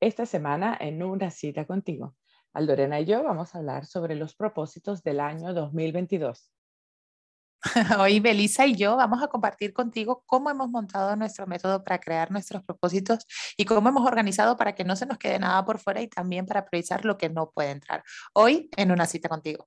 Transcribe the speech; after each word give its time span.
Esta 0.00 0.26
semana 0.26 0.76
en 0.78 1.02
una 1.02 1.30
cita 1.30 1.64
contigo, 1.64 2.16
Aldorena 2.52 3.00
y 3.00 3.06
yo 3.06 3.22
vamos 3.22 3.54
a 3.54 3.58
hablar 3.58 3.86
sobre 3.86 4.14
los 4.14 4.34
propósitos 4.34 5.02
del 5.02 5.20
año 5.20 5.54
2022. 5.54 6.52
Hoy 7.98 8.20
Belisa 8.20 8.66
y 8.66 8.74
yo 8.74 8.96
vamos 8.96 9.22
a 9.22 9.28
compartir 9.28 9.72
contigo 9.72 10.22
cómo 10.26 10.50
hemos 10.50 10.68
montado 10.68 11.16
nuestro 11.16 11.46
método 11.46 11.82
para 11.82 11.98
crear 11.98 12.30
nuestros 12.30 12.62
propósitos 12.62 13.24
y 13.56 13.64
cómo 13.64 13.88
hemos 13.88 14.06
organizado 14.06 14.58
para 14.58 14.74
que 14.74 14.84
no 14.84 14.96
se 14.96 15.06
nos 15.06 15.16
quede 15.16 15.38
nada 15.38 15.64
por 15.64 15.78
fuera 15.78 16.02
y 16.02 16.08
también 16.08 16.44
para 16.44 16.66
priorizar 16.66 17.06
lo 17.06 17.16
que 17.16 17.30
no 17.30 17.50
puede 17.50 17.70
entrar. 17.70 18.02
Hoy 18.34 18.68
en 18.76 18.92
una 18.92 19.06
cita 19.06 19.30
contigo. 19.30 19.66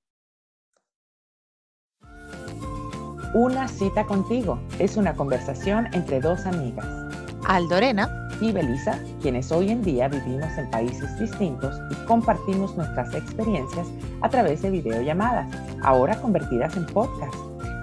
Una 3.33 3.67
cita 3.67 4.05
contigo 4.05 4.59
es 4.77 4.95
una 4.95 5.15
conversación 5.15 5.87
entre 5.93 6.19
dos 6.19 6.45
amigas. 6.45 6.98
Aldorena 7.45 8.29
y 8.41 8.51
Belisa, 8.51 8.99
quienes 9.21 9.51
hoy 9.51 9.69
en 9.69 9.83
día 9.83 10.07
vivimos 10.07 10.49
en 10.57 10.69
países 10.69 11.19
distintos 11.19 11.75
y 11.91 11.95
compartimos 12.05 12.75
nuestras 12.75 13.13
experiencias 13.13 13.87
a 14.21 14.29
través 14.29 14.61
de 14.61 14.69
videollamadas, 14.69 15.47
ahora 15.83 16.19
convertidas 16.21 16.75
en 16.77 16.85
podcast. 16.85 17.33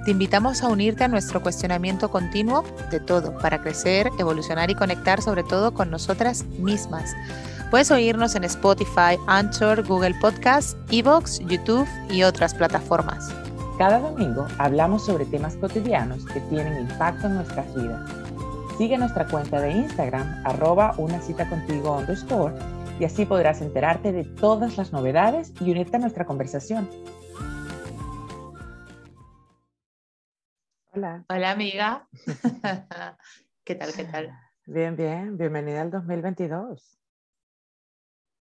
Te 0.05 0.13
invitamos 0.13 0.63
a 0.63 0.69
unirte 0.69 1.03
a 1.03 1.09
nuestro 1.09 1.43
cuestionamiento 1.43 2.11
continuo 2.11 2.65
de 2.91 3.01
todo 3.01 3.37
para 3.39 3.61
crecer, 3.61 4.09
evolucionar 4.19 4.71
y 4.71 4.75
conectar 4.77 5.21
sobre 5.21 5.43
todo 5.43 5.75
con 5.75 5.91
nosotras 5.91 6.45
mismas. 6.61 7.15
Puedes 7.71 7.91
oírnos 7.91 8.37
en 8.37 8.45
Spotify, 8.45 9.19
Anchor, 9.27 9.85
Google 9.85 10.15
Podcasts, 10.21 10.77
Evox, 10.91 11.41
YouTube 11.41 11.89
y 12.09 12.23
otras 12.23 12.55
plataformas. 12.55 13.35
Cada 13.79 13.99
domingo 13.99 14.47
hablamos 14.59 15.05
sobre 15.05 15.25
temas 15.25 15.57
cotidianos 15.57 16.25
que 16.27 16.41
tienen 16.43 16.89
impacto 16.89 17.27
en 17.27 17.35
nuestras 17.35 17.75
vidas. 17.75 18.26
Sigue 18.77 18.99
nuestra 18.99 19.27
cuenta 19.27 19.59
de 19.63 19.71
Instagram, 19.71 20.43
arroba 20.45 20.95
una 20.99 21.19
cita 21.23 21.49
contigo 21.49 21.97
underscore, 21.97 22.55
y 23.01 23.07
así 23.07 23.25
podrás 23.25 23.63
enterarte 23.63 24.13
de 24.13 24.25
todas 24.25 24.77
las 24.77 24.93
novedades 24.93 25.55
y 25.63 25.71
unirte 25.71 25.97
a 25.97 26.01
nuestra 26.01 26.27
conversación. 26.27 26.87
Hola. 30.93 31.25
Hola, 31.31 31.53
amiga. 31.53 32.07
¿Qué 33.65 33.77
tal? 33.77 33.95
¿Qué 33.95 34.05
tal? 34.05 34.39
Bien, 34.67 34.95
bien. 34.95 35.39
Bienvenida 35.39 35.81
al 35.81 35.91
2022. 35.91 36.99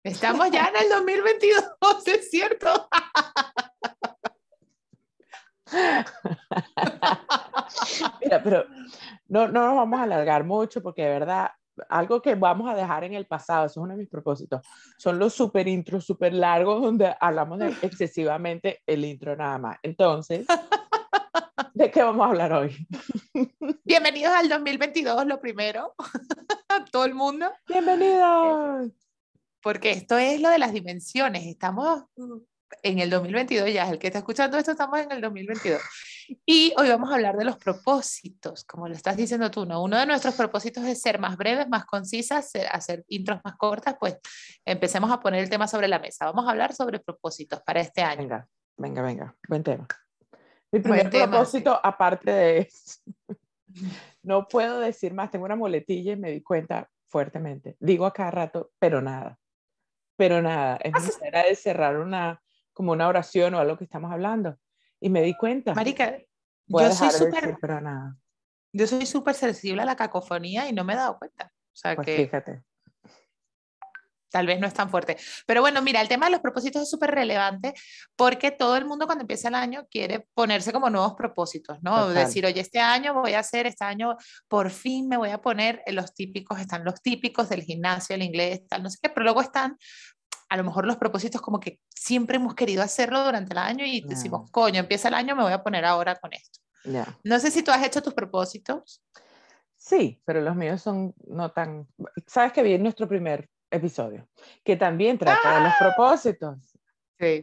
Estamos 0.04 0.50
ya 0.50 0.68
en 0.68 0.84
el 0.84 0.88
2022, 0.88 2.08
es 2.08 2.30
cierto. 2.30 2.88
Mira, 8.22 8.42
pero 8.42 8.64
no, 9.28 9.48
no 9.48 9.66
nos 9.66 9.76
vamos 9.76 10.00
a 10.00 10.04
alargar 10.04 10.44
mucho 10.44 10.82
porque 10.82 11.02
de 11.02 11.10
verdad, 11.10 11.50
algo 11.88 12.22
que 12.22 12.34
vamos 12.34 12.68
a 12.70 12.74
dejar 12.74 13.04
en 13.04 13.14
el 13.14 13.26
pasado, 13.26 13.66
eso 13.66 13.80
es 13.80 13.84
uno 13.84 13.92
de 13.92 13.98
mis 13.98 14.08
propósitos, 14.08 14.66
son 14.98 15.18
los 15.18 15.34
super 15.34 15.66
intros 15.68 16.04
súper 16.04 16.32
largos 16.32 16.82
donde 16.82 17.14
hablamos 17.20 17.58
de 17.58 17.74
excesivamente 17.82 18.82
el 18.86 19.04
intro 19.04 19.36
nada 19.36 19.58
más. 19.58 19.78
Entonces, 19.82 20.46
¿de 21.74 21.90
qué 21.90 22.02
vamos 22.02 22.26
a 22.26 22.30
hablar 22.30 22.52
hoy? 22.52 22.86
Bienvenidos 23.84 24.32
al 24.32 24.48
2022, 24.48 25.26
lo 25.26 25.40
primero. 25.40 25.94
Todo 26.90 27.04
el 27.04 27.14
mundo. 27.14 27.52
Bienvenidos. 27.68 28.90
Porque 29.62 29.92
esto 29.92 30.18
es 30.18 30.40
lo 30.40 30.50
de 30.50 30.58
las 30.58 30.72
dimensiones. 30.72 31.46
Estamos 31.46 32.04
en 32.82 32.98
el 32.98 33.10
2022 33.10 33.72
ya, 33.72 33.88
el 33.90 33.98
que 33.98 34.08
está 34.08 34.18
escuchando 34.18 34.58
esto, 34.58 34.72
estamos 34.72 34.98
en 34.98 35.12
el 35.12 35.20
2022. 35.20 35.80
Y 36.46 36.72
hoy 36.76 36.88
vamos 36.88 37.10
a 37.10 37.14
hablar 37.14 37.36
de 37.36 37.44
los 37.44 37.56
propósitos, 37.56 38.64
como 38.64 38.88
lo 38.88 38.94
estás 38.94 39.16
diciendo 39.16 39.50
tú, 39.50 39.66
¿no? 39.66 39.82
Uno 39.82 39.98
de 39.98 40.06
nuestros 40.06 40.34
propósitos 40.34 40.84
es 40.84 41.00
ser 41.00 41.18
más 41.18 41.36
breves, 41.36 41.68
más 41.68 41.84
concisas, 41.84 42.50
hacer 42.70 43.04
intros 43.08 43.40
más 43.44 43.56
cortas, 43.56 43.96
pues 43.98 44.18
empecemos 44.64 45.10
a 45.10 45.20
poner 45.20 45.42
el 45.42 45.50
tema 45.50 45.66
sobre 45.68 45.88
la 45.88 45.98
mesa. 45.98 46.26
Vamos 46.26 46.46
a 46.46 46.50
hablar 46.50 46.74
sobre 46.74 47.00
propósitos 47.00 47.60
para 47.62 47.80
este 47.80 48.02
año. 48.02 48.22
Venga, 48.22 48.48
venga, 48.76 49.02
venga, 49.02 49.36
buen 49.48 49.62
tema. 49.62 49.86
Mi 50.72 50.80
primer 50.80 51.10
propósito, 51.10 51.78
aparte 51.82 52.30
de 52.30 52.58
eso, 52.58 53.00
no 54.22 54.48
puedo 54.48 54.80
decir 54.80 55.14
más, 55.14 55.30
tengo 55.30 55.44
una 55.44 55.56
muletilla 55.56 56.12
y 56.12 56.16
me 56.16 56.30
di 56.30 56.42
cuenta 56.42 56.90
fuertemente. 57.08 57.76
Digo 57.78 58.06
a 58.06 58.12
cada 58.12 58.30
rato, 58.30 58.72
pero 58.78 59.00
nada, 59.00 59.38
pero 60.16 60.42
nada. 60.42 60.76
Es 60.76 60.92
mi 60.92 61.10
manera 61.20 61.44
de 61.44 61.54
cerrar 61.54 61.98
una, 61.98 62.42
como 62.72 62.92
una 62.92 63.08
oración 63.08 63.54
o 63.54 63.60
algo 63.60 63.76
que 63.78 63.84
estamos 63.84 64.10
hablando. 64.10 64.58
Y 65.04 65.10
me 65.10 65.20
di 65.20 65.34
cuenta. 65.34 65.74
Marica, 65.74 66.16
yo 66.66 66.90
soy 66.90 67.10
súper... 67.10 67.58
Yo 68.72 68.86
soy 68.86 69.04
súper 69.04 69.34
sensible 69.34 69.82
a 69.82 69.84
la 69.84 69.96
cacofonía 69.96 70.66
y 70.66 70.72
no 70.72 70.82
me 70.82 70.94
he 70.94 70.96
dado 70.96 71.18
cuenta. 71.18 71.52
O 71.52 71.76
sea 71.76 71.94
pues 71.94 72.06
que... 72.06 72.16
Fíjate. 72.16 72.62
Tal 74.30 74.46
vez 74.46 74.58
no 74.58 74.66
es 74.66 74.72
tan 74.72 74.88
fuerte. 74.88 75.18
Pero 75.46 75.60
bueno, 75.60 75.82
mira, 75.82 76.00
el 76.00 76.08
tema 76.08 76.26
de 76.26 76.32
los 76.32 76.40
propósitos 76.40 76.82
es 76.82 76.90
súper 76.90 77.10
relevante 77.10 77.74
porque 78.16 78.50
todo 78.50 78.76
el 78.76 78.86
mundo 78.86 79.04
cuando 79.04 79.22
empieza 79.22 79.48
el 79.48 79.54
año 79.54 79.86
quiere 79.90 80.26
ponerse 80.32 80.72
como 80.72 80.88
nuevos 80.88 81.14
propósitos, 81.14 81.82
¿no? 81.82 82.08
Decir, 82.08 82.46
oye, 82.46 82.60
este 82.60 82.80
año 82.80 83.12
voy 83.12 83.34
a 83.34 83.40
hacer, 83.40 83.66
este 83.66 83.84
año 83.84 84.16
por 84.48 84.70
fin 84.70 85.06
me 85.06 85.18
voy 85.18 85.30
a 85.30 85.40
poner 85.42 85.82
los 85.88 86.14
típicos, 86.14 86.58
están 86.58 86.82
los 86.82 87.00
típicos 87.02 87.50
del 87.50 87.62
gimnasio, 87.62 88.16
el 88.16 88.22
inglés, 88.22 88.66
tal, 88.66 88.82
no 88.82 88.90
sé 88.90 88.98
qué, 89.02 89.10
pero 89.10 89.22
luego 89.22 89.40
están 89.40 89.76
a 90.54 90.56
lo 90.56 90.62
mejor 90.62 90.86
los 90.86 90.96
propósitos 90.98 91.40
como 91.40 91.58
que 91.58 91.80
siempre 91.88 92.36
hemos 92.36 92.54
querido 92.54 92.80
hacerlo 92.80 93.24
durante 93.24 93.52
el 93.54 93.58
año 93.58 93.84
y 93.84 94.02
decimos, 94.02 94.48
coño, 94.52 94.78
empieza 94.78 95.08
el 95.08 95.14
año, 95.14 95.34
me 95.34 95.42
voy 95.42 95.52
a 95.52 95.64
poner 95.64 95.84
ahora 95.84 96.14
con 96.14 96.32
esto. 96.32 96.60
No 97.24 97.40
sé 97.40 97.50
si 97.50 97.64
tú 97.64 97.72
has 97.72 97.84
hecho 97.84 98.00
tus 98.02 98.14
propósitos. 98.14 99.02
Sí, 99.76 100.22
pero 100.24 100.40
los 100.40 100.54
míos 100.54 100.80
son 100.80 101.12
no 101.26 101.50
tan... 101.50 101.88
Sabes 102.28 102.52
que 102.52 102.62
vi 102.62 102.74
en 102.74 102.84
nuestro 102.84 103.08
primer 103.08 103.50
episodio, 103.68 104.28
que 104.62 104.76
también 104.76 105.18
trata 105.18 105.56
de 105.56 105.64
los 105.64 105.72
¡Ah! 105.72 105.76
propósitos. 105.80 106.56
Sí. 107.18 107.42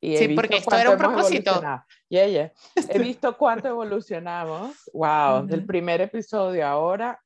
Y 0.00 0.16
sí, 0.16 0.28
porque 0.30 0.56
esto 0.56 0.74
era 0.74 0.90
un 0.90 0.98
propósito. 0.98 1.62
Yeah, 2.08 2.26
yeah. 2.26 2.52
He 2.88 2.98
visto 2.98 3.38
cuánto 3.38 3.68
evolucionamos. 3.68 4.90
Wow, 4.92 5.46
del 5.46 5.64
primer 5.64 6.00
episodio 6.00 6.66
ahora 6.66 7.20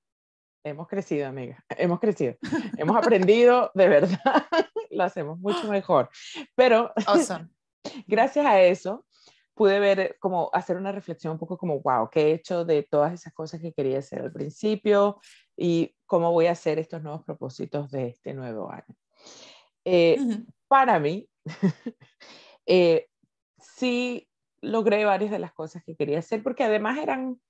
hemos 0.62 0.88
crecido, 0.88 1.26
amiga. 1.26 1.64
Hemos 1.78 2.00
crecido. 2.00 2.36
hemos 2.76 2.96
aprendido 2.96 3.70
de 3.74 3.88
verdad 3.88 4.46
lo 4.92 5.04
hacemos 5.04 5.38
mucho 5.38 5.68
mejor. 5.70 6.08
Pero 6.54 6.92
gracias 8.06 8.46
a 8.46 8.60
eso 8.62 9.04
pude 9.54 9.80
ver 9.80 10.16
como 10.18 10.50
hacer 10.52 10.76
una 10.76 10.92
reflexión 10.92 11.32
un 11.32 11.38
poco 11.38 11.58
como, 11.58 11.80
wow, 11.80 12.08
¿qué 12.10 12.28
he 12.28 12.32
hecho 12.32 12.64
de 12.64 12.82
todas 12.82 13.12
esas 13.12 13.32
cosas 13.34 13.60
que 13.60 13.72
quería 13.72 13.98
hacer 13.98 14.22
al 14.22 14.32
principio 14.32 15.20
y 15.56 15.94
cómo 16.06 16.32
voy 16.32 16.46
a 16.46 16.52
hacer 16.52 16.78
estos 16.78 17.02
nuevos 17.02 17.22
propósitos 17.22 17.90
de 17.90 18.08
este 18.08 18.32
nuevo 18.32 18.70
año? 18.70 18.96
Eh, 19.84 20.16
para 20.68 20.98
mí, 20.98 21.28
eh, 22.66 23.08
sí 23.58 24.26
logré 24.62 25.04
varias 25.04 25.30
de 25.30 25.38
las 25.38 25.52
cosas 25.52 25.82
que 25.84 25.96
quería 25.96 26.20
hacer 26.20 26.42
porque 26.42 26.64
además 26.64 26.98
eran 26.98 27.40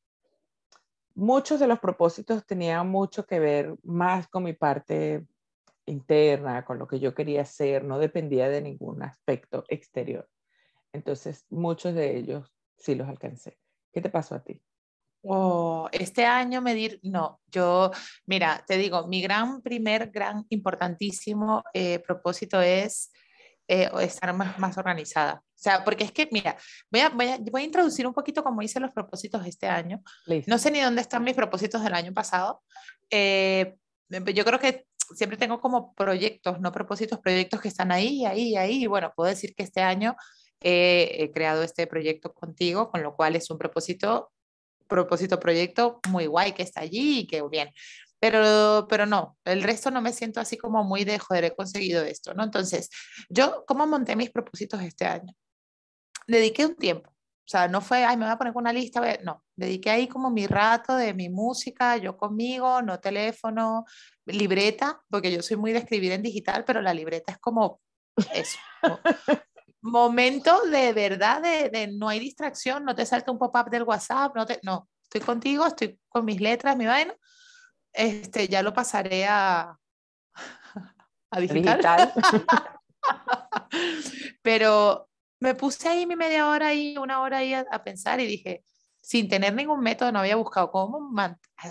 muchos 1.15 1.61
de 1.61 1.67
los 1.67 1.79
propósitos 1.79 2.47
tenían 2.47 2.89
mucho 2.89 3.27
que 3.27 3.39
ver 3.39 3.77
más 3.83 4.29
con 4.29 4.45
mi 4.45 4.55
parte 4.55 5.27
interna, 5.87 6.65
con 6.65 6.79
lo 6.79 6.87
que 6.87 7.01
yo 7.01 7.15
quería 7.15 7.43
hacer, 7.43 7.85
no 7.85 7.99
dependía 7.99 8.49
de 8.49 8.63
ningún 8.63 9.03
aspecto 9.03 9.65
exterior. 9.69 10.29
Entonces, 10.93 11.47
muchos 11.51 11.95
de 11.95 12.17
ellos 12.17 12.53
sí 12.77 12.95
los 12.95 13.09
alcancé. 13.09 13.59
¿Qué 13.93 14.01
te 14.01 14.11
pasó 14.11 14.35
a 14.35 14.43
ti? 14.43 14.63
Oh, 15.25 15.89
este 15.93 16.27
año 16.27 16.61
medir, 16.61 16.99
no, 17.05 17.41
yo, 17.47 17.93
mira, 18.27 18.65
te 18.67 18.77
digo, 18.77 19.07
mi 19.07 19.23
gran, 19.23 19.63
primer, 19.63 20.11
gran, 20.11 20.45
importantísimo 20.49 21.63
eh, 21.73 22.01
propósito 22.01 22.61
es 22.61 23.13
eh, 23.69 23.89
estar 24.01 24.35
más, 24.35 24.59
más 24.59 24.77
organizada. 24.77 25.43
O 25.45 25.59
sea, 25.63 25.85
porque 25.85 26.03
es 26.03 26.11
que, 26.11 26.29
mira, 26.33 26.57
voy 26.91 27.01
a, 27.01 27.09
voy 27.11 27.29
a, 27.29 27.39
voy 27.39 27.63
a 27.63 27.65
introducir 27.65 28.05
un 28.05 28.13
poquito 28.13 28.43
como 28.43 28.63
hice 28.63 28.81
los 28.81 28.93
propósitos 28.93 29.47
este 29.47 29.69
año. 29.69 30.03
No 30.47 30.59
sé 30.59 30.73
ni 30.73 30.81
dónde 30.81 31.01
están 31.01 31.23
mis 31.23 31.37
propósitos 31.37 31.85
del 31.85 31.95
año 31.95 32.13
pasado. 32.13 32.61
Eh, 33.09 33.77
yo 34.35 34.45
creo 34.45 34.59
que 34.59 34.87
siempre 35.15 35.37
tengo 35.39 35.61
como 35.61 35.95
proyectos, 35.95 36.61
no 36.61 36.73
propósitos, 36.73 37.19
proyectos 37.21 37.61
que 37.61 37.69
están 37.69 37.93
ahí, 37.93 38.25
ahí, 38.27 38.57
ahí. 38.57 38.87
Bueno, 38.87 39.13
puedo 39.15 39.29
decir 39.31 39.55
que 39.55 39.63
este 39.63 39.81
año 39.81 40.17
he 40.61 41.31
creado 41.35 41.63
este 41.63 41.87
proyecto 41.87 42.33
contigo, 42.33 42.91
con 42.91 43.03
lo 43.03 43.17
cual 43.17 43.37
es 43.37 43.51
un 43.51 43.59
propósito, 43.59 44.33
propósito, 44.87 45.41
proyecto 45.41 46.01
muy 46.09 46.27
guay 46.27 46.53
que 46.53 46.63
está 46.63 46.83
allí 46.83 47.21
y 47.21 47.27
que 47.27 47.43
bien. 47.49 47.71
Pero, 48.21 48.87
pero 48.89 49.05
no, 49.07 49.37
el 49.45 49.63
resto 49.63 49.91
no 49.91 50.01
me 50.01 50.13
siento 50.13 50.41
así 50.41 50.57
como 50.57 50.85
muy 50.85 51.05
de, 51.05 51.19
joder, 51.19 51.45
he 51.45 51.57
conseguido 51.57 52.05
esto, 52.05 52.35
¿no? 52.35 52.45
Entonces, 52.45 52.89
yo, 53.29 53.65
¿cómo 53.67 53.87
monté 53.87 54.15
mis 54.15 54.31
propósitos 54.31 54.81
este 54.83 55.07
año? 55.07 55.35
Dediqué 56.29 56.67
un 56.67 56.77
tiempo. 56.77 57.12
O 57.53 57.53
sea, 57.53 57.69
no 57.69 57.83
fue, 57.83 58.03
ay, 58.03 58.17
me 58.17 58.25
voy 58.25 58.33
a 58.33 58.39
poner 58.39 58.55
una 58.57 58.73
lista, 58.73 59.03
no, 59.25 59.45
dediqué 59.55 59.91
ahí 59.91 60.09
como 60.09 60.31
mi 60.31 60.47
rato 60.47 60.97
de 60.97 61.13
mi 61.13 61.29
música, 61.29 61.99
yo 61.99 62.17
conmigo, 62.17 62.81
no 62.81 62.99
teléfono, 62.99 63.85
libreta, 64.25 65.03
porque 65.11 65.31
yo 65.31 65.43
soy 65.43 65.59
muy 65.59 65.73
de 65.73 65.81
escribir 65.81 66.13
en 66.13 66.23
digital, 66.23 66.65
pero 66.65 66.81
la 66.81 66.95
libreta 66.95 67.33
es 67.33 67.39
como 67.39 67.83
eso. 68.33 68.59
momento 69.83 70.63
de 70.63 70.95
verdad, 70.95 71.43
de, 71.43 71.89
no 71.89 72.09
hay 72.09 72.21
distracción, 72.21 72.87
no 72.87 72.95
te 72.95 73.05
salta 73.05 73.31
un 73.31 73.39
pop-up 73.39 73.69
del 73.69 73.83
WhatsApp, 73.83 74.35
no, 74.35 74.47
te, 74.47 74.59
no, 74.63 74.89
estoy 75.03 75.21
contigo, 75.21 75.67
estoy 75.67 76.01
con 76.09 76.25
mis 76.25 76.41
letras, 76.41 76.75
mi 76.75 76.87
vaina, 76.87 77.15
este, 77.93 78.49
ya 78.49 78.63
lo 78.63 78.73
pasaré 78.73 79.27
a, 79.27 79.77
a 81.31 81.39
digital. 81.39 82.15
Pero 84.43 85.12
me 85.43 85.55
puse 85.57 85.89
ahí 85.89 86.07
mi 86.07 86.15
media 86.15 86.49
hora 86.49 86.69
ahí, 86.69 86.97
una 86.97 87.21
hora 87.21 87.39
ahí 87.39 87.53
a, 87.53 87.85
pensar 87.85 88.21
y 88.21 88.27
dije, 88.27 88.65
sin 89.01 89.29
tener 89.29 89.53
ningún 89.55 89.81
método, 89.81 90.13
no 90.13 90.21
había 90.21 90.37
buscado 90.37 90.71
cómo 90.71 91.11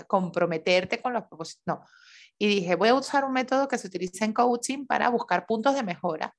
comprometerte 0.06 1.00
con 1.00 1.14
los 1.14 1.24
propósitos, 1.24 1.62
no. 1.64 1.84
Y 2.38 2.48
dije, 2.48 2.74
voy 2.74 2.90
a 2.90 2.94
usar 2.94 3.24
un 3.24 3.32
método 3.32 3.68
que 3.68 3.78
se 3.78 3.86
utiliza 3.86 4.26
en 4.26 4.34
coaching 4.34 4.86
para 4.86 5.08
buscar 5.08 5.46
puntos 5.46 5.74
de 5.74 5.82
mejora. 5.82 6.34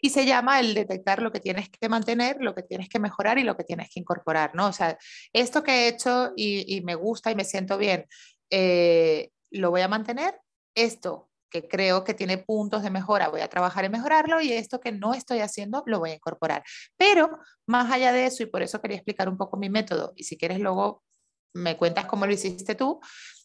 Y 0.00 0.10
se 0.10 0.24
llama 0.24 0.60
el 0.60 0.74
detectar 0.74 1.20
lo 1.20 1.32
que 1.32 1.40
tienes 1.40 1.68
que 1.68 1.88
mantener, 1.88 2.36
lo 2.40 2.54
que 2.54 2.62
tienes 2.62 2.88
que 2.88 3.00
mejorar 3.00 3.38
y 3.38 3.42
lo 3.42 3.56
que 3.56 3.64
tienes 3.64 3.88
que 3.92 3.98
incorporar, 3.98 4.54
¿no? 4.54 4.68
O 4.68 4.72
sea, 4.72 4.96
esto 5.32 5.64
que 5.64 5.72
he 5.72 5.88
hecho 5.88 6.32
y, 6.36 6.80
me 6.84 6.94
gusta 6.94 7.30
y 7.30 7.34
me 7.34 7.44
siento 7.44 7.76
bien, 7.76 8.06
eh, 8.50 9.30
lo 9.50 9.70
voy 9.70 9.80
a 9.80 9.88
mantener. 9.88 10.38
Esto 10.76 11.30
que 11.54 11.68
creo 11.68 12.02
que 12.02 12.14
tiene 12.14 12.38
puntos 12.38 12.82
de 12.82 12.90
mejora, 12.90 13.28
voy 13.28 13.40
a 13.40 13.48
trabajar 13.48 13.84
en 13.84 13.92
mejorarlo 13.92 14.40
y 14.40 14.52
esto 14.52 14.80
que 14.80 14.90
no 14.90 15.14
estoy 15.14 15.38
haciendo 15.38 15.84
lo 15.86 16.00
voy 16.00 16.10
a 16.10 16.14
incorporar. 16.14 16.64
Pero 16.96 17.30
más 17.64 17.92
allá 17.92 18.12
de 18.12 18.26
eso, 18.26 18.42
y 18.42 18.46
por 18.46 18.62
eso 18.62 18.80
quería 18.80 18.96
explicar 18.96 19.28
un 19.28 19.36
poco 19.36 19.56
mi 19.56 19.70
método, 19.70 20.12
y 20.16 20.24
si 20.24 20.36
quieres 20.36 20.58
luego 20.58 21.04
me 21.54 21.76
cuentas 21.76 22.06
cómo 22.06 22.26
lo 22.26 22.32
hiciste 22.32 22.74
tú, 22.74 22.98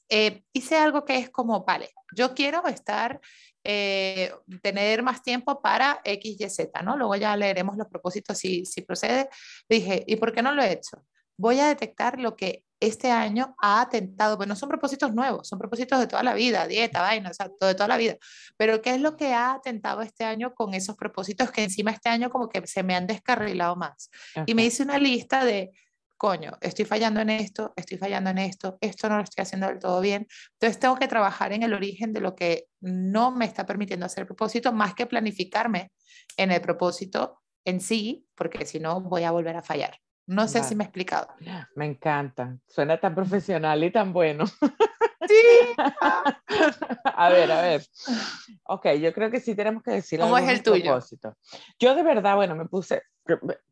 eh, 0.09 0.41
hice 0.53 0.75
algo 0.75 1.05
que 1.05 1.19
es 1.19 1.29
como, 1.29 1.63
vale, 1.63 1.91
yo 2.15 2.33
quiero 2.33 2.65
estar, 2.65 3.21
eh, 3.63 4.33
tener 4.63 5.03
más 5.03 5.21
tiempo 5.21 5.61
para 5.61 6.01
X, 6.03 6.41
Y, 6.41 6.49
Z, 6.49 6.81
¿no? 6.81 6.97
Luego 6.97 7.15
ya 7.15 7.37
leeremos 7.37 7.77
los 7.77 7.85
propósitos 7.87 8.39
si, 8.39 8.65
si 8.65 8.81
procede. 8.81 9.29
Dije, 9.69 10.03
¿y 10.07 10.15
por 10.15 10.33
qué 10.33 10.41
no 10.41 10.51
lo 10.51 10.63
he 10.63 10.71
hecho? 10.71 11.05
Voy 11.37 11.59
a 11.59 11.67
detectar 11.67 12.19
lo 12.19 12.35
que 12.35 12.63
este 12.79 13.11
año 13.11 13.55
ha 13.61 13.81
atentado, 13.81 14.37
pues 14.37 14.47
no 14.47 14.55
son 14.55 14.69
propósitos 14.69 15.13
nuevos, 15.13 15.47
son 15.47 15.59
propósitos 15.59 15.99
de 15.99 16.07
toda 16.07 16.23
la 16.23 16.33
vida, 16.33 16.65
dieta, 16.67 17.01
vaina, 17.01 17.29
o 17.29 17.33
sea, 17.33 17.49
todo 17.49 17.67
de 17.67 17.75
toda 17.75 17.87
la 17.87 17.97
vida. 17.97 18.17
Pero 18.57 18.81
¿qué 18.81 18.91
es 18.91 19.01
lo 19.01 19.17
que 19.17 19.33
ha 19.33 19.53
atentado 19.53 20.01
este 20.01 20.23
año 20.23 20.53
con 20.53 20.73
esos 20.73 20.95
propósitos 20.95 21.51
que 21.51 21.63
encima 21.63 21.91
este 21.91 22.09
año 22.09 22.29
como 22.29 22.49
que 22.49 22.65
se 22.67 22.83
me 22.83 22.95
han 22.95 23.07
descarrilado 23.07 23.75
más? 23.75 24.09
Y 24.45 24.53
me 24.53 24.65
hice 24.65 24.83
una 24.83 24.97
lista 24.97 25.43
de, 25.43 25.71
coño, 26.17 26.57
estoy 26.61 26.85
fallando 26.85 27.19
en 27.19 27.29
esto, 27.29 27.73
estoy 27.75 27.97
fallando 27.97 28.29
en 28.29 28.37
esto, 28.37 28.77
esto 28.81 29.09
no 29.09 29.17
lo 29.17 29.23
estoy 29.23 29.41
haciendo 29.41 29.67
del 29.67 29.79
todo 29.79 29.99
bien. 29.99 30.27
Entonces 30.53 30.79
tengo 30.79 30.95
que 30.97 31.07
trabajar 31.07 31.51
en 31.51 31.63
el 31.63 31.73
origen 31.73 32.13
de 32.13 32.21
lo 32.21 32.35
que 32.35 32.67
no 32.79 33.31
me 33.31 33.45
está 33.45 33.65
permitiendo 33.65 34.05
hacer 34.05 34.21
el 34.21 34.27
propósito, 34.27 34.71
más 34.71 34.93
que 34.95 35.05
planificarme 35.05 35.91
en 36.37 36.51
el 36.51 36.61
propósito 36.61 37.41
en 37.65 37.81
sí, 37.81 38.25
porque 38.35 38.65
si 38.65 38.79
no 38.79 39.01
voy 39.01 39.23
a 39.23 39.31
volver 39.31 39.57
a 39.57 39.61
fallar. 39.61 39.99
No 40.29 40.47
sé 40.47 40.63
si 40.63 40.75
me 40.75 40.83
he 40.83 40.85
explicado. 40.85 41.27
Me 41.75 41.87
encanta. 41.87 42.55
Suena 42.67 42.99
tan 42.99 43.15
profesional 43.15 43.83
y 43.83 43.89
tan 43.89 44.13
bueno. 44.13 44.45
Sí. 44.45 45.75
a 47.03 47.29
ver, 47.29 47.51
a 47.51 47.61
ver. 47.61 47.83
Ok, 48.65 48.89
yo 49.01 49.11
creo 49.11 49.31
que 49.31 49.39
sí 49.39 49.55
tenemos 49.55 49.81
que 49.81 49.89
decir 49.89 50.19
¿Cómo 50.19 50.37
es 50.37 50.47
el 50.47 50.61
tuyo? 50.61 50.99
Yo 51.79 51.95
de 51.95 52.03
verdad, 52.03 52.35
bueno, 52.35 52.55
me 52.55 52.65
puse, 52.65 53.01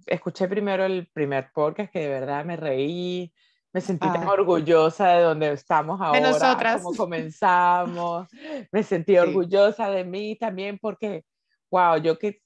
escuché 0.07 0.47
primero 0.47 0.83
el 0.83 1.07
primer 1.13 1.51
podcast 1.53 1.91
que 1.91 1.99
de 1.99 2.09
verdad 2.09 2.43
me 2.43 2.55
reí, 2.57 3.31
me 3.71 3.79
sentí 3.79 4.11
tan 4.11 4.27
orgullosa 4.27 5.09
de 5.09 5.21
donde 5.21 5.51
estamos 5.51 6.01
ahora, 6.01 6.19
de 6.19 6.25
nosotras. 6.25 6.81
cómo 6.81 6.97
comenzamos, 6.97 8.27
me 8.71 8.81
sentí 8.81 9.15
orgullosa 9.15 9.91
de 9.91 10.03
mí 10.03 10.35
también 10.35 10.79
porque, 10.79 11.23
wow, 11.69 11.97
yo 11.97 12.17
que 12.17 12.41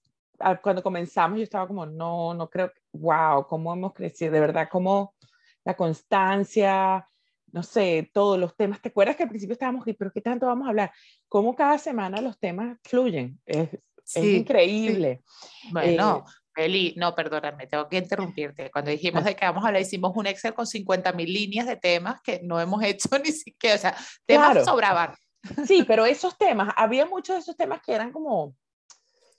cuando 0.61 0.83
comenzamos 0.83 1.37
yo 1.37 1.43
estaba 1.43 1.65
como, 1.67 1.85
no, 1.85 2.33
no 2.33 2.49
creo, 2.49 2.71
wow, 2.93 3.45
cómo 3.47 3.73
hemos 3.73 3.93
crecido, 3.93 4.31
de 4.31 4.39
verdad, 4.39 4.69
cómo 4.71 5.15
la 5.63 5.75
constancia, 5.75 7.07
no 7.51 7.63
sé, 7.63 8.09
todos 8.13 8.39
los 8.39 8.55
temas. 8.55 8.81
¿Te 8.81 8.89
acuerdas 8.89 9.15
que 9.15 9.23
al 9.23 9.29
principio 9.29 9.53
estábamos, 9.53 9.85
pero 9.97 10.11
qué 10.11 10.21
tanto 10.21 10.47
vamos 10.47 10.65
a 10.65 10.69
hablar? 10.69 10.91
Cómo 11.27 11.55
cada 11.55 11.77
semana 11.77 12.21
los 12.21 12.39
temas 12.39 12.77
fluyen. 12.83 13.39
Es, 13.45 13.69
increíble. 14.15 15.21
Bueno. 15.71 16.25
Eh, 16.27 16.65
Eli, 16.65 16.93
no, 16.97 17.15
perdóname, 17.15 17.65
tengo 17.67 17.87
que 17.87 17.97
interrumpirte. 17.97 18.69
Cuando 18.71 18.91
dijimos 18.91 19.23
de 19.23 19.37
que 19.37 19.45
vamos 19.45 19.63
a 19.63 19.67
hablar, 19.67 19.81
hicimos 19.81 20.11
un 20.15 20.27
Excel 20.27 20.53
con 20.53 20.67
50 20.67 21.13
mil 21.13 21.31
líneas 21.31 21.65
de 21.65 21.77
temas 21.77 22.21
que 22.21 22.41
no 22.43 22.59
hemos 22.59 22.83
hecho 22.83 23.07
ni 23.23 23.31
siquiera, 23.31 23.75
o 23.75 23.79
sea, 23.79 23.95
temas 24.25 24.65
sobraban. 24.65 25.15
Sí, 25.65 25.85
pero 25.87 26.05
esos 26.05 26.37
temas, 26.37 26.73
había 26.75 27.05
muchos 27.05 27.35
de 27.35 27.39
esos 27.39 27.55
temas 27.55 27.81
que 27.81 27.93
eran 27.93 28.11
como, 28.11 28.53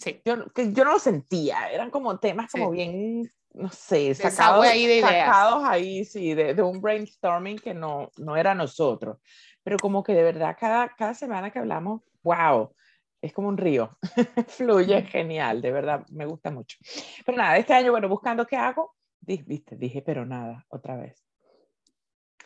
Sí. 0.03 0.21
Yo, 0.25 0.47
que 0.53 0.73
yo 0.73 0.85
no 0.85 0.93
lo 0.93 0.99
sentía, 0.99 1.71
eran 1.71 1.91
como 1.91 2.19
temas 2.19 2.51
como 2.51 2.71
bien, 2.73 3.33
no 3.55 3.71
sé, 3.71 4.15
sacados 4.15 4.65
ahí, 4.65 4.87
de 4.87 5.01
sacados 5.01 5.65
ahí, 5.65 6.05
sí, 6.05 6.35
de, 6.35 6.55
de, 6.55 6.63
un 6.63 6.81
brainstorming 6.81 7.59
que 7.59 7.75
no, 7.75 8.11
no 8.17 8.37
era 8.37 8.55
nosotros. 8.55 9.19
Pero 9.63 9.77
como 9.79 10.03
que 10.03 10.15
de 10.15 10.23
verdad 10.23 10.57
cada, 10.59 10.89
cada 10.95 11.15
semana 11.15 11.51
que 11.51 11.59
hablamos, 11.59 12.03
wow, 12.23 12.75
es 13.21 13.33
como 13.33 13.49
un 13.49 13.57
río, 13.57 13.97
fluye 14.49 15.03
genial, 15.03 15.63
de 15.63 15.71
verdad, 15.71 16.07
me 16.11 16.27
gusta 16.27 16.51
mucho. 16.51 16.79
Pero 17.25 17.39
nada, 17.39 17.57
este 17.57 17.75
año, 17.75 17.93
bueno, 17.93 18.09
buscando 18.09 18.47
qué 18.47 18.57
hago, 18.57 18.95
dije, 19.21 19.45
viste, 19.47 19.77
dije, 19.77 20.03
pero 20.03 20.27
nada, 20.27 20.67
otra 20.69 20.97
vez. 20.97 21.25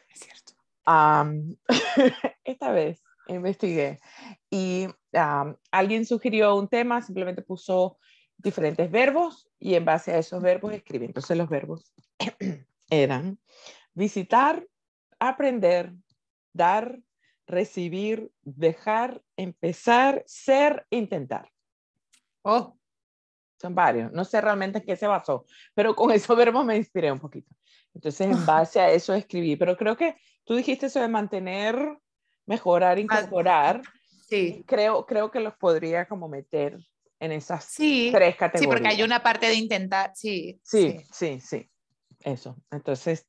Es 0.08 0.20
cierto. 0.20 0.52
esta 2.44 2.70
vez 2.70 3.02
investigué 3.28 3.98
y 4.50 4.86
alguien 5.70 6.06
sugirió 6.06 6.54
un 6.56 6.68
tema, 6.68 7.02
simplemente 7.02 7.42
puso 7.42 7.98
diferentes 8.38 8.90
verbos 8.90 9.48
y 9.58 9.74
en 9.74 9.84
base 9.84 10.12
a 10.12 10.18
esos 10.18 10.42
verbos 10.42 10.72
escribí. 10.72 11.06
Entonces 11.06 11.36
los 11.36 11.48
verbos 11.48 11.92
eran 12.90 13.38
visitar, 13.94 14.66
aprender, 15.18 15.92
dar, 16.52 17.00
recibir, 17.46 18.30
dejar, 18.42 19.22
empezar, 19.36 20.22
ser, 20.26 20.86
intentar. 20.90 21.50
Oh. 22.42 22.76
Son 23.60 23.74
varios. 23.74 24.12
No 24.12 24.24
sé 24.24 24.40
realmente 24.40 24.78
en 24.78 24.84
qué 24.84 24.96
se 24.96 25.06
basó, 25.06 25.46
pero 25.74 25.94
con 25.94 26.10
esos 26.12 26.36
verbos 26.36 26.64
me 26.64 26.76
inspiré 26.76 27.10
un 27.10 27.20
poquito. 27.20 27.54
Entonces, 27.94 28.20
en 28.20 28.30
base 28.46 28.80
a 28.80 28.90
eso 28.90 29.14
escribí. 29.14 29.56
Pero 29.56 29.76
creo 29.76 29.96
que 29.96 30.16
tú 30.44 30.54
dijiste 30.54 30.86
eso 30.86 31.00
de 31.00 31.08
mantener 31.08 31.98
mejorar, 32.46 32.98
incorporar. 32.98 33.82
Sí. 34.28 34.64
Creo, 34.66 35.04
creo 35.06 35.30
que 35.30 35.40
los 35.40 35.54
podría 35.56 36.06
como 36.06 36.28
meter 36.28 36.78
en 37.20 37.32
esas 37.32 37.74
tres 37.74 38.36
categorías. 38.36 38.60
Sí, 38.60 38.66
porque 38.66 38.88
hay 38.88 39.02
una 39.02 39.22
parte 39.22 39.46
de 39.46 39.54
intentar, 39.54 40.12
sí. 40.14 40.60
Sí, 40.62 41.00
sí, 41.12 41.40
sí. 41.40 41.68
Eso. 42.20 42.56
Entonces, 42.70 43.26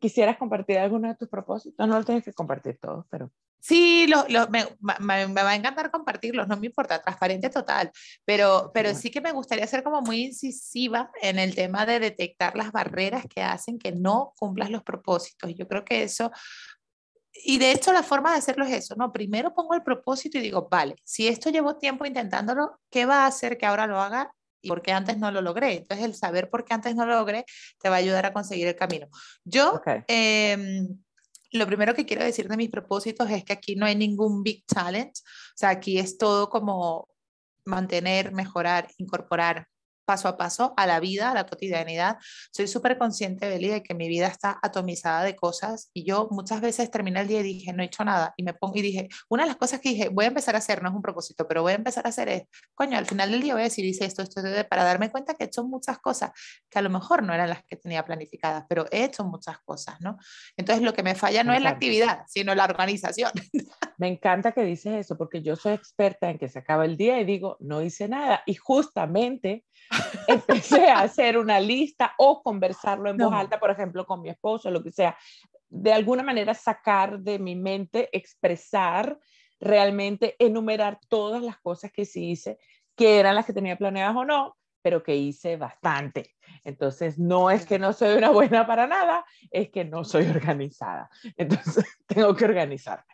quisieras 0.00 0.36
compartir 0.36 0.78
alguno 0.78 1.08
de 1.08 1.16
tus 1.16 1.28
propósitos? 1.28 1.86
No 1.86 1.98
lo 1.98 2.04
tienes 2.04 2.24
que 2.24 2.32
compartir 2.32 2.78
todos, 2.78 3.06
pero... 3.10 3.30
Sí, 3.60 4.08
lo, 4.08 4.24
lo, 4.28 4.48
me, 4.48 4.66
me, 4.80 5.28
me, 5.28 5.42
va 5.42 5.50
a 5.50 5.54
encantar 5.54 5.92
compartirlos, 5.92 6.48
no 6.48 6.56
me 6.56 6.66
importa, 6.66 7.00
transparente 7.00 7.48
total, 7.48 7.92
pero, 8.24 8.72
pero 8.74 8.92
sí 8.92 9.08
que 9.08 9.20
me 9.20 9.30
gustaría 9.30 9.64
ser 9.68 9.84
como 9.84 10.02
muy 10.02 10.24
incisiva 10.24 11.12
en 11.22 11.38
el 11.38 11.54
tema 11.54 11.86
de 11.86 12.00
detectar 12.00 12.56
las 12.56 12.72
barreras 12.72 13.24
que 13.32 13.40
hacen 13.40 13.78
que 13.78 13.92
no 13.92 14.34
cumplas 14.36 14.68
los 14.68 14.82
propósitos. 14.82 15.54
Yo 15.54 15.68
creo 15.68 15.84
que 15.84 16.02
eso 16.02 16.32
y 17.32 17.58
de 17.58 17.72
hecho 17.72 17.92
la 17.92 18.02
forma 18.02 18.32
de 18.32 18.38
hacerlo 18.38 18.64
es 18.64 18.72
eso, 18.72 18.94
¿no? 18.96 19.12
Primero 19.12 19.54
pongo 19.54 19.74
el 19.74 19.82
propósito 19.82 20.38
y 20.38 20.42
digo, 20.42 20.68
vale, 20.70 20.96
si 21.04 21.28
esto 21.28 21.50
llevo 21.50 21.76
tiempo 21.76 22.04
intentándolo, 22.04 22.78
¿qué 22.90 23.06
va 23.06 23.24
a 23.24 23.26
hacer 23.26 23.56
que 23.56 23.66
ahora 23.66 23.86
lo 23.86 24.00
haga 24.00 24.32
y 24.60 24.68
por 24.68 24.82
qué 24.82 24.92
antes 24.92 25.18
no 25.18 25.30
lo 25.30 25.40
logré? 25.40 25.78
Entonces 25.78 26.04
el 26.04 26.14
saber 26.14 26.50
por 26.50 26.64
qué 26.64 26.74
antes 26.74 26.94
no 26.94 27.06
lo 27.06 27.14
logré 27.14 27.44
te 27.80 27.88
va 27.88 27.96
a 27.96 27.98
ayudar 27.98 28.26
a 28.26 28.32
conseguir 28.32 28.66
el 28.66 28.76
camino. 28.76 29.08
Yo, 29.44 29.80
em, 30.08 30.88
lo 31.52 31.66
primero 31.66 31.94
que 31.94 32.06
quiero 32.06 32.24
decir 32.24 32.48
de 32.48 32.56
mis 32.56 32.70
propósitos 32.70 33.30
es 33.30 33.44
que 33.44 33.52
aquí 33.54 33.76
no 33.76 33.86
hay 33.86 33.96
ningún 33.96 34.42
big 34.42 34.64
challenge, 34.66 35.20
o 35.20 35.56
sea, 35.56 35.70
aquí 35.70 35.98
es 35.98 36.18
todo 36.18 36.48
como 36.50 37.08
mantener, 37.64 38.32
mejorar, 38.32 38.88
incorporar 38.98 39.68
paso 40.04 40.28
a 40.28 40.36
paso 40.36 40.74
a 40.76 40.86
la 40.86 41.00
vida, 41.00 41.30
a 41.30 41.34
la 41.34 41.46
cotidianidad. 41.46 42.18
Soy 42.52 42.66
súper 42.66 42.98
consciente, 42.98 43.48
Beli, 43.48 43.68
de 43.68 43.82
que 43.82 43.94
mi 43.94 44.08
vida 44.08 44.26
está 44.26 44.58
atomizada 44.62 45.22
de 45.22 45.36
cosas 45.36 45.90
y 45.92 46.04
yo 46.04 46.28
muchas 46.30 46.60
veces 46.60 46.90
terminé 46.90 47.20
el 47.20 47.28
día 47.28 47.40
y 47.40 47.44
dije, 47.44 47.72
no 47.72 47.82
he 47.82 47.86
hecho 47.86 48.04
nada. 48.04 48.34
Y 48.36 48.42
me 48.42 48.54
pongo 48.54 48.76
y 48.76 48.82
dije, 48.82 49.08
una 49.28 49.44
de 49.44 49.48
las 49.48 49.56
cosas 49.56 49.80
que 49.80 49.90
dije, 49.90 50.08
voy 50.08 50.24
a 50.24 50.28
empezar 50.28 50.54
a 50.54 50.58
hacer, 50.58 50.82
no 50.82 50.88
es 50.88 50.94
un 50.94 51.02
propósito, 51.02 51.46
pero 51.46 51.62
voy 51.62 51.72
a 51.72 51.76
empezar 51.76 52.06
a 52.06 52.10
hacer 52.10 52.28
es, 52.28 52.42
coño, 52.74 52.98
al 52.98 53.06
final 53.06 53.30
del 53.30 53.42
día 53.42 53.54
voy 53.54 53.62
a 53.62 53.64
decir, 53.64 53.84
hice 53.84 54.04
esto, 54.04 54.22
esto, 54.22 54.40
esto, 54.40 54.68
para 54.68 54.84
darme 54.84 55.10
cuenta 55.10 55.34
que 55.34 55.44
he 55.44 55.46
hecho 55.46 55.64
muchas 55.64 55.98
cosas 55.98 56.30
que 56.70 56.78
a 56.78 56.82
lo 56.82 56.90
mejor 56.90 57.22
no 57.22 57.34
eran 57.34 57.48
las 57.48 57.64
que 57.64 57.76
tenía 57.76 58.04
planificadas, 58.04 58.64
pero 58.68 58.86
he 58.90 59.04
hecho 59.04 59.24
muchas 59.24 59.58
cosas, 59.60 60.00
¿no? 60.00 60.16
Entonces 60.56 60.84
lo 60.84 60.92
que 60.94 61.02
me 61.02 61.14
falla 61.14 61.44
no 61.44 61.52
es 61.52 61.62
la 61.62 61.70
actividad, 61.70 62.24
sino 62.28 62.54
la 62.54 62.64
organización. 62.64 63.32
Me 63.98 64.08
encanta 64.08 64.50
que 64.50 64.64
dices 64.64 64.94
eso, 64.94 65.16
porque 65.16 65.42
yo 65.42 65.54
soy 65.54 65.74
experta 65.74 66.28
en 66.28 66.38
que 66.38 66.48
se 66.48 66.58
acaba 66.58 66.84
el 66.84 66.96
día 66.96 67.20
y 67.20 67.24
digo, 67.24 67.56
no 67.60 67.82
hice 67.82 68.08
nada. 68.08 68.42
Y 68.46 68.54
justamente 68.56 69.64
empecé 70.26 70.90
a 70.90 71.00
hacer 71.00 71.38
una 71.38 71.60
lista 71.60 72.14
o 72.18 72.42
conversarlo 72.42 73.10
en 73.10 73.16
voz 73.16 73.32
alta, 73.32 73.58
por 73.58 73.70
ejemplo, 73.70 74.06
con 74.06 74.20
mi 74.20 74.28
esposo, 74.28 74.70
lo 74.70 74.82
que 74.82 74.90
sea. 74.90 75.16
De 75.68 75.92
alguna 75.92 76.22
manera 76.22 76.54
sacar 76.54 77.18
de 77.20 77.38
mi 77.38 77.56
mente, 77.56 78.08
expresar, 78.12 79.18
realmente 79.60 80.36
enumerar 80.38 80.98
todas 81.08 81.42
las 81.42 81.58
cosas 81.58 81.92
que 81.92 82.04
sí 82.04 82.30
hice, 82.30 82.58
que 82.96 83.18
eran 83.18 83.34
las 83.34 83.46
que 83.46 83.52
tenía 83.52 83.76
planeadas 83.76 84.16
o 84.16 84.24
no, 84.24 84.56
pero 84.82 85.02
que 85.02 85.16
hice 85.16 85.56
bastante. 85.56 86.34
Entonces, 86.64 87.18
no 87.18 87.50
es 87.50 87.66
que 87.66 87.78
no 87.78 87.92
soy 87.92 88.16
una 88.16 88.30
buena 88.30 88.66
para 88.66 88.86
nada, 88.86 89.24
es 89.50 89.70
que 89.70 89.84
no 89.84 90.04
soy 90.04 90.26
organizada. 90.26 91.08
Entonces, 91.36 91.84
tengo 92.06 92.34
que 92.34 92.44
organizarme. 92.44 93.04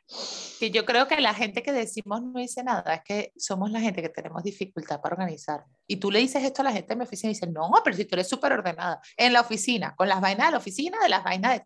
Y 0.60 0.70
yo 0.70 0.84
creo 0.84 1.06
que 1.06 1.20
la 1.20 1.34
gente 1.34 1.62
que 1.62 1.72
decimos 1.72 2.22
no 2.22 2.40
hice 2.40 2.64
nada, 2.64 2.94
es 2.94 3.02
que 3.04 3.32
somos 3.36 3.70
la 3.70 3.80
gente 3.80 4.02
que 4.02 4.08
tenemos 4.08 4.42
dificultad 4.42 5.00
para 5.00 5.14
organizar. 5.14 5.64
Y 5.86 5.96
tú 5.96 6.10
le 6.10 6.18
dices 6.18 6.42
esto 6.42 6.62
a 6.62 6.64
la 6.64 6.72
gente 6.72 6.92
en 6.92 6.98
mi 6.98 7.04
oficina 7.04 7.30
y 7.30 7.34
dicen, 7.34 7.52
no, 7.52 7.70
pero 7.84 7.96
si 7.96 8.04
tú 8.04 8.16
eres 8.16 8.28
súper 8.28 8.52
ordenada. 8.52 9.00
En 9.16 9.32
la 9.32 9.40
oficina, 9.40 9.94
con 9.94 10.08
las 10.08 10.20
vainas 10.20 10.48
de 10.48 10.52
la 10.52 10.58
oficina, 10.58 10.98
de 11.02 11.08
las 11.08 11.24
vainas 11.24 11.58
de 11.58 11.64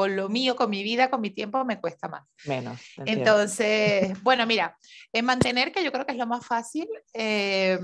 con 0.00 0.16
lo 0.16 0.30
mío, 0.30 0.56
con 0.56 0.70
mi 0.70 0.82
vida, 0.82 1.10
con 1.10 1.20
mi 1.20 1.28
tiempo, 1.28 1.62
me 1.62 1.78
cuesta 1.78 2.08
más. 2.08 2.22
Menos. 2.46 2.80
Entonces, 3.04 4.18
bueno, 4.22 4.46
mira, 4.46 4.74
en 5.12 5.26
mantener, 5.26 5.72
que 5.72 5.84
yo 5.84 5.92
creo 5.92 6.06
que 6.06 6.12
es 6.12 6.18
lo 6.18 6.26
más 6.26 6.46
fácil, 6.46 6.88
eh, 7.12 7.78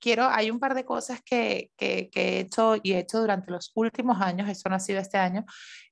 quiero, 0.00 0.26
hay 0.26 0.50
un 0.50 0.58
par 0.58 0.74
de 0.74 0.86
cosas 0.86 1.20
que, 1.22 1.70
que, 1.76 2.08
he 2.14 2.40
hecho 2.40 2.76
y 2.82 2.94
he 2.94 3.00
hecho 3.00 3.20
durante 3.20 3.50
los 3.50 3.72
últimos 3.74 4.22
años, 4.22 4.48
eso 4.48 4.70
no 4.70 4.76
ha 4.76 4.80
sido 4.80 5.00
este 5.00 5.18
año, 5.18 5.44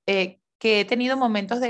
eh, 0.06 0.38
que 0.58 0.80
he 0.80 0.84
tenido 0.86 1.18
momentos 1.18 1.60
de, 1.60 1.68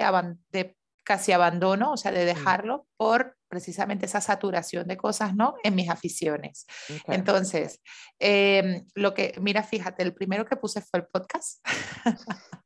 de 0.53 0.77
casi 1.03 1.33
abandono, 1.33 1.91
o 1.91 1.97
sea, 1.97 2.13
de 2.13 2.25
dejarlo 2.25 2.87
por 2.97 3.37
precisamente 3.49 4.07
esa 4.07 4.21
saturación 4.21 4.87
de 4.87 4.97
cosas, 4.97 5.35
¿no? 5.35 5.57
En 5.65 5.75
mis 5.75 5.91
aficiones. 5.91 6.67
Entonces, 7.09 7.81
em, 8.21 8.87
lo 8.95 9.13
que, 9.13 9.35
mira, 9.41 9.65
fíjate, 9.65 10.05
el 10.05 10.15
primero 10.15 10.47
que 10.47 10.55
puse 10.55 10.81
fue 10.83 11.01
el 11.01 11.07
podcast. 11.07 11.59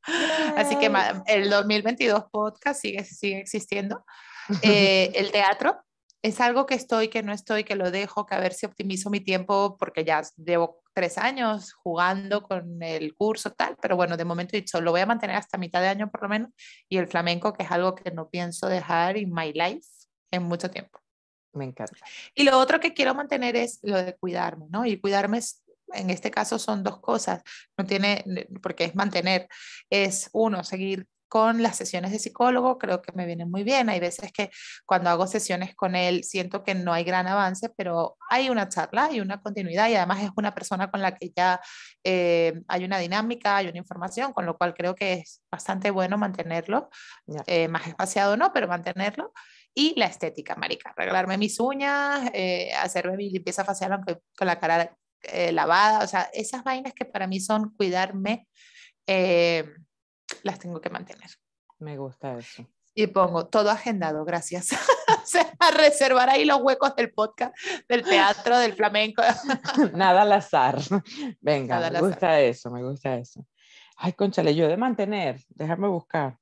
Así 0.57 0.77
que 0.77 0.91
el 1.27 1.51
2022 1.51 2.25
podcast 2.31 2.81
sigue, 2.81 3.05
sigue 3.05 3.39
existiendo. 3.39 4.05
Eh, 4.63 5.11
el 5.17 5.33
teatro 5.33 5.77
es 6.23 6.41
algo 6.41 6.67
que 6.67 6.77
estoy, 6.77 7.09
que 7.09 7.25
no 7.25 7.33
estoy, 7.33 7.65
que 7.65 7.75
lo 7.75 7.91
dejo, 7.91 8.27
que 8.27 8.37
a 8.37 8.41
ver 8.41 8.53
si 8.53 8.65
optimizo 8.65 9.11
mi 9.11 9.19
tiempo, 9.19 9.77
porque 9.77 10.05
ya 10.05 10.23
llevo 10.37 10.85
tres 10.95 11.19
años 11.19 11.73
jugando 11.73 12.43
con 12.43 12.83
el 12.83 13.15
curso, 13.17 13.51
tal, 13.53 13.77
pero 13.83 13.97
bueno, 13.97 14.17
de 14.17 14.25
momento 14.25 14.57
he 14.57 14.61
dicho, 14.61 14.81
lo 14.81 14.93
voy 14.93 15.01
a 15.01 15.07
mantener 15.07 15.37
hasta 15.37 15.59
mitad 15.59 15.81
de 15.81 15.89
año 15.89 16.11
por 16.11 16.23
lo 16.23 16.29
menos, 16.29 16.51
y 16.89 16.99
el 16.99 17.07
flamenco, 17.07 17.53
que 17.53 17.65
es 17.65 17.71
algo 17.71 17.95
que 17.95 18.11
no 18.11 18.31
pienso 18.31 18.69
dejar 18.69 19.17
en 19.17 19.33
my 19.33 19.53
life 19.53 19.89
en 20.31 20.45
mucho 20.45 20.71
tiempo. 20.71 21.01
Me 21.53 21.65
encanta. 21.65 21.97
Y 22.35 22.45
lo 22.45 22.59
otro 22.59 22.81
que 22.81 22.95
quiero 22.95 23.15
mantener 23.15 23.57
es 23.57 23.81
lo 23.83 23.97
de 23.97 24.15
cuidarme, 24.17 24.67
¿no? 24.69 24.85
Y 24.85 25.01
cuidarme 25.01 25.41
en 25.95 26.11
este 26.11 26.31
caso 26.31 26.59
son 26.59 26.83
dos 26.83 27.01
cosas, 27.01 27.43
no 27.77 27.85
tiene, 27.85 28.25
porque 28.63 28.85
es 28.85 28.95
mantener, 28.95 29.49
es 29.91 30.31
uno, 30.33 30.65
seguir 30.65 31.07
con 31.29 31.63
las 31.63 31.77
sesiones 31.77 32.13
de 32.13 32.19
psicólogo, 32.19 32.79
creo 32.79 33.03
que 33.03 33.13
me 33.13 33.27
vienen 33.27 33.51
muy 33.51 33.65
bien. 33.65 33.89
Hay 33.89 34.01
veces 34.01 34.33
que 34.33 34.51
cuando 34.85 35.11
hago 35.11 35.27
sesiones 35.27 35.75
con 35.75 35.97
él 35.97 36.25
siento 36.25 36.63
que 36.63 36.75
no 36.75 36.93
hay 36.93 37.05
gran 37.05 37.27
avance, 37.27 37.69
pero 37.77 38.17
hay 38.31 38.49
una 38.49 38.69
charla, 38.69 39.07
hay 39.07 39.21
una 39.21 39.41
continuidad 39.41 39.89
y 39.89 39.97
además 39.97 40.23
es 40.23 40.31
una 40.37 40.55
persona 40.55 40.91
con 40.91 41.03
la 41.03 41.15
que 41.17 41.33
ya 41.35 41.61
eh, 42.05 42.63
hay 42.69 42.85
una 42.85 42.99
dinámica, 42.99 43.57
hay 43.57 43.69
una 43.69 43.79
información, 43.79 44.33
con 44.33 44.47
lo 44.47 44.57
cual 44.57 44.75
creo 44.75 44.95
que 44.95 45.15
es 45.15 45.43
bastante 45.51 45.91
bueno 45.91 46.17
mantenerlo, 46.19 46.91
eh, 47.47 47.69
más 47.69 47.87
espaciado 47.87 48.37
no, 48.37 48.53
pero 48.53 48.69
mantenerlo. 48.69 49.33
Y 49.75 49.95
la 49.99 50.07
estética, 50.07 50.55
marica, 50.57 50.95
arreglarme 50.97 51.37
mis 51.37 51.61
uñas, 51.61 52.31
eh, 52.33 52.73
hacerme 52.81 53.17
mi 53.19 53.31
limpieza 53.31 53.63
facial 53.65 53.93
aunque 53.93 54.19
con 54.37 54.47
la 54.47 54.59
cara 54.59 54.97
lavada, 55.53 56.05
o 56.05 56.07
sea, 56.07 56.31
esas 56.33 56.63
vainas 56.63 56.93
que 56.95 57.05
para 57.05 57.27
mí 57.27 57.41
son 57.41 57.71
cuidarme 57.77 58.47
las 60.43 60.59
tengo 60.59 60.81
que 60.81 60.91
mantener. 60.91 61.31
Me 61.79 61.97
gusta 61.97 62.39
eso. 62.39 62.67
Y 62.95 63.09
pongo 63.09 63.47
todo 63.47 63.71
agendado, 63.71 64.25
gracias. 64.25 64.71
a 65.59 65.71
reservar 65.71 66.31
ahí 66.31 66.45
los 66.45 66.61
huecos 66.63 66.97
del 66.97 67.13
podcast, 67.13 67.55
del 67.89 68.03
teatro, 68.03 68.59
del 68.59 68.73
flamenco. 68.73 69.23
Nada 69.93 70.23
al 70.23 70.33
azar. 70.33 70.79
Venga, 71.41 71.91
me 71.91 72.01
gusta 72.01 72.41
eso, 72.41 72.71
me 72.71 72.83
gusta 72.83 73.17
eso. 73.17 73.47
Ay, 73.99 74.13
conchale, 74.13 74.55
yo 74.55 74.69
de 74.69 74.77
mantener, 74.77 75.43
déjame 75.49 75.89
buscar. 75.89 76.39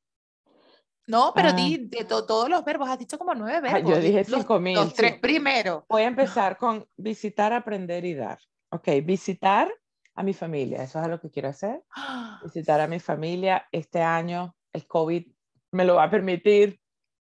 No, 1.07 1.33
pero 1.35 1.50
ah. 1.50 1.52
di 1.52 1.88
de 1.88 2.04
todos 2.04 2.49
los 2.49 2.64
verbos, 2.64 2.88
has 2.88 2.99
dicho 2.99 3.19
como 3.19 3.35
nueve 3.35 3.61
verbos. 3.61 3.90
yo 3.90 3.99
dije 3.99 4.25
cinco 4.25 4.59
mil. 4.59 4.76
Los 4.76 4.95
tres 4.95 5.19
primeros. 5.19 5.85
Voy 5.88 6.02
a 6.02 6.07
empezar 6.07 6.57
con 6.57 6.87
visitar, 6.97 7.52
aprender 7.52 8.04
y 8.04 8.14
dar. 8.14 8.38
Ok, 8.75 8.88
visitar 9.04 9.73
a 10.16 10.23
mi 10.25 10.35
familia. 10.35 10.83
Eso 10.83 11.00
es 11.00 11.07
lo 11.07 11.21
que 11.21 11.31
quiero 11.31 11.49
hacer. 11.49 11.85
Visitar 12.43 12.81
a 12.81 12.88
mi 12.88 12.99
familia. 12.99 13.69
Este 13.71 14.02
año 14.02 14.57
el 14.73 14.85
COVID 14.88 15.26
me 15.71 15.85
lo 15.85 15.95
va 15.95 16.04
a 16.04 16.11
permitir. 16.11 16.81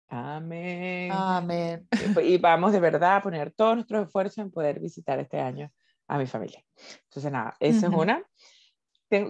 Amén. 0.08 1.12
Amén. 1.12 1.86
Y, 2.22 2.38
vamos 2.38 2.72
de 2.72 2.80
verdad 2.80 3.16
a 3.16 3.22
poner 3.22 3.52
todos 3.52 3.74
nuestros 3.74 4.06
esfuerzos 4.06 4.38
en 4.38 4.50
poder 4.50 4.80
visitar 4.80 5.18
este 5.18 5.40
año 5.40 5.70
a 6.08 6.16
mi 6.16 6.26
familia. 6.26 6.64
Entonces, 7.04 7.30
nada, 7.30 7.54
esa 7.60 7.86
es 7.86 7.92
una. 7.92 8.24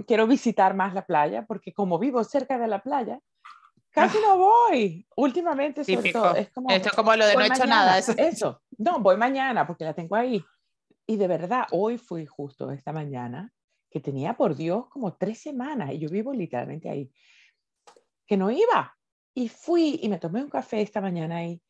quiero 0.07 0.29
visitar 0.29 0.75
más 0.75 0.95
la 0.95 1.05
playa 1.05 1.45
porque 1.45 1.73
como 1.73 1.99
vivo 1.99 2.23
cerca 2.23 2.57
de 2.57 2.69
la 2.69 2.81
playa, 2.85 3.19
casi 3.91 4.19
no 4.21 4.38
voy. 4.38 5.05
Últimamente, 5.17 5.83
sobre 5.83 6.11
es 6.41 6.50
como... 6.50 6.71
Esto 6.71 6.88
es 6.88 6.95
como 6.95 7.17
lo 7.17 7.26
de 7.26 7.35
no 7.35 7.41
he 7.41 7.47
hecho 7.49 7.67
nada. 7.67 7.99
Eso. 7.99 8.12
eso. 8.17 8.62
No, 8.79 9.00
voy 9.00 9.17
mañana 9.17 9.67
porque 9.67 9.85
la 9.85 9.95
tengo 9.95 10.14
ahí. 10.14 10.45
Y 11.06 11.16
de 11.16 11.28
verdad, 11.28 11.66
hoy 11.73 11.99
fui 11.99 12.26
justo 12.26 12.71
esta 12.71 12.92
mañana, 12.92 13.52
que 13.90 14.00
tenía 14.00 14.35
por 14.35 14.56
Dios 14.56 14.88
como 14.88 15.14
tres 15.16 15.40
semanas, 15.40 15.92
y 15.92 15.99
yo 15.99 16.09
vivo 16.09 16.32
literalmente 16.32 16.88
ahí, 16.88 17.11
que 18.26 18.37
no 18.37 18.50
iba. 18.50 18.97
Y 19.35 19.49
fui 19.49 19.99
y 20.02 20.09
me 20.09 20.18
tomé 20.18 20.42
un 20.42 20.50
café 20.50 20.80
esta 20.80 21.00
mañana 21.00 21.44
y, 21.44 21.61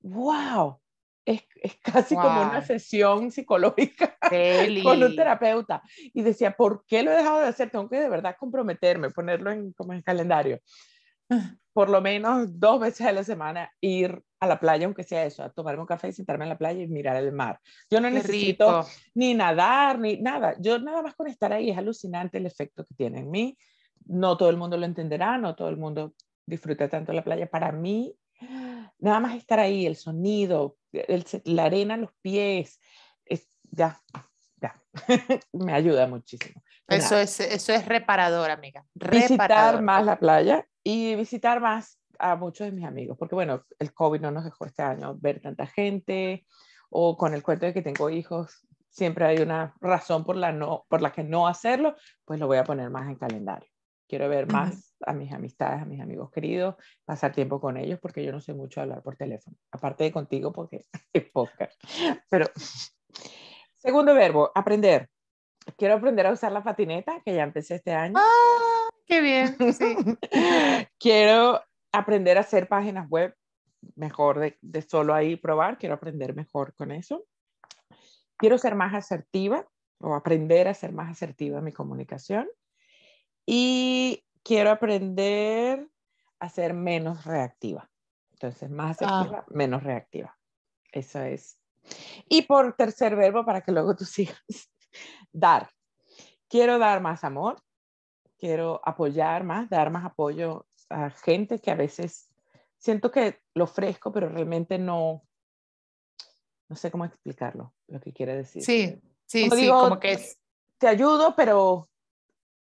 wow, 0.00 0.80
es, 1.24 1.42
es 1.56 1.76
casi 1.82 2.14
como 2.14 2.42
una 2.42 2.64
sesión 2.64 3.30
psicológica 3.30 4.16
con 4.82 5.02
un 5.02 5.16
terapeuta. 5.16 5.82
Y 6.14 6.22
decía, 6.22 6.52
¿por 6.56 6.84
qué 6.86 7.02
lo 7.02 7.12
he 7.12 7.16
dejado 7.16 7.40
de 7.40 7.48
hacer? 7.48 7.70
Tengo 7.70 7.88
que 7.88 8.00
de 8.00 8.08
verdad 8.08 8.36
comprometerme, 8.38 9.10
ponerlo 9.10 9.50
en, 9.50 9.72
como 9.72 9.92
en 9.92 10.02
calendario. 10.02 10.60
Por 11.72 11.90
lo 11.90 12.00
menos 12.00 12.58
dos 12.58 12.80
veces 12.80 13.06
a 13.06 13.12
la 13.12 13.22
semana 13.22 13.70
ir 13.80 14.22
a 14.40 14.46
la 14.46 14.58
playa, 14.58 14.86
aunque 14.86 15.04
sea 15.04 15.24
eso, 15.24 15.42
a 15.42 15.50
tomarme 15.50 15.80
un 15.80 15.86
café 15.86 16.08
y 16.08 16.12
sentarme 16.12 16.44
en 16.44 16.50
la 16.50 16.58
playa 16.58 16.82
y 16.82 16.88
mirar 16.88 17.16
el 17.16 17.32
mar. 17.32 17.60
Yo 17.90 18.00
no 18.00 18.10
necesito 18.10 18.86
ni 19.14 19.34
nadar, 19.34 19.98
ni 19.98 20.16
nada. 20.16 20.56
Yo 20.60 20.78
nada 20.78 21.02
más 21.02 21.14
con 21.14 21.28
estar 21.28 21.52
ahí 21.52 21.70
es 21.70 21.78
alucinante 21.78 22.38
el 22.38 22.46
efecto 22.46 22.84
que 22.84 22.94
tiene 22.94 23.20
en 23.20 23.30
mí. 23.30 23.56
No 24.06 24.36
todo 24.36 24.50
el 24.50 24.56
mundo 24.56 24.76
lo 24.76 24.86
entenderá, 24.86 25.38
no 25.38 25.54
todo 25.54 25.68
el 25.68 25.76
mundo 25.76 26.14
disfruta 26.46 26.88
tanto 26.88 27.12
la 27.12 27.24
playa. 27.24 27.48
Para 27.48 27.72
mí, 27.72 28.14
nada 28.98 29.20
más 29.20 29.36
estar 29.36 29.58
ahí, 29.60 29.86
el 29.86 29.96
sonido, 29.96 30.76
la 31.44 31.64
arena 31.64 31.96
los 31.96 32.10
pies, 32.22 32.80
es, 33.24 33.48
ya, 33.70 34.00
ya, 34.60 34.82
me 35.52 35.72
ayuda 35.72 36.06
muchísimo. 36.06 36.62
Eso 36.88 37.18
es, 37.18 37.40
eso 37.40 37.72
es 37.72 37.86
reparador, 37.86 38.50
amiga. 38.50 38.84
Visitar 38.94 39.82
más 39.82 40.04
la 40.04 40.18
playa 40.18 40.66
y 40.82 41.14
visitar 41.16 41.60
más 41.60 41.98
a 42.18 42.34
muchos 42.36 42.66
de 42.66 42.72
mis 42.72 42.84
amigos, 42.84 43.16
porque 43.18 43.34
bueno, 43.34 43.64
el 43.78 43.92
COVID 43.92 44.20
no 44.20 44.30
nos 44.30 44.44
dejó 44.44 44.64
este 44.64 44.82
año 44.82 45.16
ver 45.18 45.40
tanta 45.40 45.66
gente, 45.66 46.44
o 46.90 47.16
con 47.16 47.34
el 47.34 47.42
cuento 47.42 47.66
de 47.66 47.74
que 47.74 47.82
tengo 47.82 48.10
hijos, 48.10 48.66
siempre 48.88 49.26
hay 49.26 49.38
una 49.38 49.74
razón 49.80 50.24
por 50.24 50.36
la, 50.36 50.52
no, 50.52 50.84
por 50.88 51.02
la 51.02 51.12
que 51.12 51.22
no 51.22 51.46
hacerlo, 51.46 51.94
pues 52.24 52.40
lo 52.40 52.46
voy 52.46 52.58
a 52.58 52.64
poner 52.64 52.90
más 52.90 53.08
en 53.08 53.16
calendario. 53.16 53.68
Quiero 54.08 54.28
ver 54.28 54.50
más 54.50 54.94
a 55.06 55.12
mis 55.12 55.30
amistades, 55.32 55.82
a 55.82 55.84
mis 55.84 56.00
amigos 56.00 56.30
queridos, 56.30 56.76
pasar 57.04 57.32
tiempo 57.32 57.60
con 57.60 57.76
ellos, 57.76 57.98
porque 58.00 58.24
yo 58.24 58.32
no 58.32 58.40
sé 58.40 58.54
mucho 58.54 58.80
hablar 58.80 59.02
por 59.02 59.16
teléfono, 59.16 59.56
aparte 59.70 60.04
de 60.04 60.12
contigo, 60.12 60.52
porque 60.52 60.86
es 61.12 61.30
podcast. 61.30 61.78
Pero, 62.30 62.46
segundo 63.76 64.14
verbo, 64.14 64.50
aprender. 64.54 65.10
Quiero 65.76 65.94
aprender 65.94 66.26
a 66.26 66.32
usar 66.32 66.52
la 66.52 66.62
patineta, 66.62 67.20
que 67.24 67.34
ya 67.34 67.42
empecé 67.42 67.76
este 67.76 67.92
año. 67.92 68.14
¡Ah! 68.16 68.88
¡Qué 69.06 69.20
bien! 69.20 69.56
Sí. 69.72 69.96
Quiero 70.98 71.60
aprender 71.92 72.38
a 72.38 72.42
hacer 72.42 72.68
páginas 72.68 73.08
web 73.08 73.34
mejor 73.96 74.38
de, 74.38 74.58
de, 74.60 74.82
solo 74.82 75.14
ahí 75.14 75.36
probar, 75.36 75.78
quiero 75.78 75.94
aprender 75.94 76.34
mejor 76.34 76.74
con 76.74 76.90
eso. 76.90 77.24
Quiero 78.36 78.58
ser 78.58 78.74
más 78.74 78.94
asertiva 78.94 79.66
o 80.00 80.14
aprender 80.14 80.68
a 80.68 80.74
ser 80.74 80.92
más 80.92 81.10
asertiva 81.10 81.58
en 81.58 81.64
mi 81.64 81.72
comunicación. 81.72 82.48
Y 83.46 84.24
quiero 84.42 84.70
aprender 84.70 85.88
a 86.40 86.48
ser 86.48 86.74
menos 86.74 87.24
reactiva. 87.24 87.90
Entonces, 88.32 88.70
más 88.70 89.00
ah. 89.02 89.20
asertiva, 89.20 89.44
menos 89.48 89.82
reactiva. 89.82 90.36
Eso 90.92 91.20
es. 91.22 91.60
Y 92.28 92.42
por 92.42 92.74
tercer 92.74 93.16
verbo, 93.16 93.44
para 93.44 93.62
que 93.62 93.72
luego 93.72 93.96
tú 93.96 94.04
sigas, 94.04 94.42
dar. 95.32 95.70
Quiero 96.48 96.78
dar 96.78 97.00
más 97.00 97.24
amor, 97.24 97.62
quiero 98.38 98.80
apoyar 98.84 99.44
más, 99.44 99.68
dar 99.68 99.90
más 99.90 100.04
apoyo 100.04 100.66
a 100.88 101.10
gente 101.10 101.60
que 101.60 101.70
a 101.70 101.74
veces 101.74 102.30
siento 102.78 103.10
que 103.10 103.40
lo 103.54 103.64
ofrezco, 103.64 104.12
pero 104.12 104.28
realmente 104.28 104.78
no, 104.78 105.22
no 106.68 106.76
sé 106.76 106.90
cómo 106.90 107.04
explicarlo, 107.04 107.74
lo 107.88 108.00
que 108.00 108.12
quiere 108.12 108.36
decir. 108.36 108.62
Sí, 108.62 109.00
sí, 109.26 109.50
sí, 109.50 109.68
como 109.68 109.98
que 109.98 110.12
es... 110.12 110.38
Te 110.78 110.86
ayudo, 110.86 111.34
pero... 111.36 111.88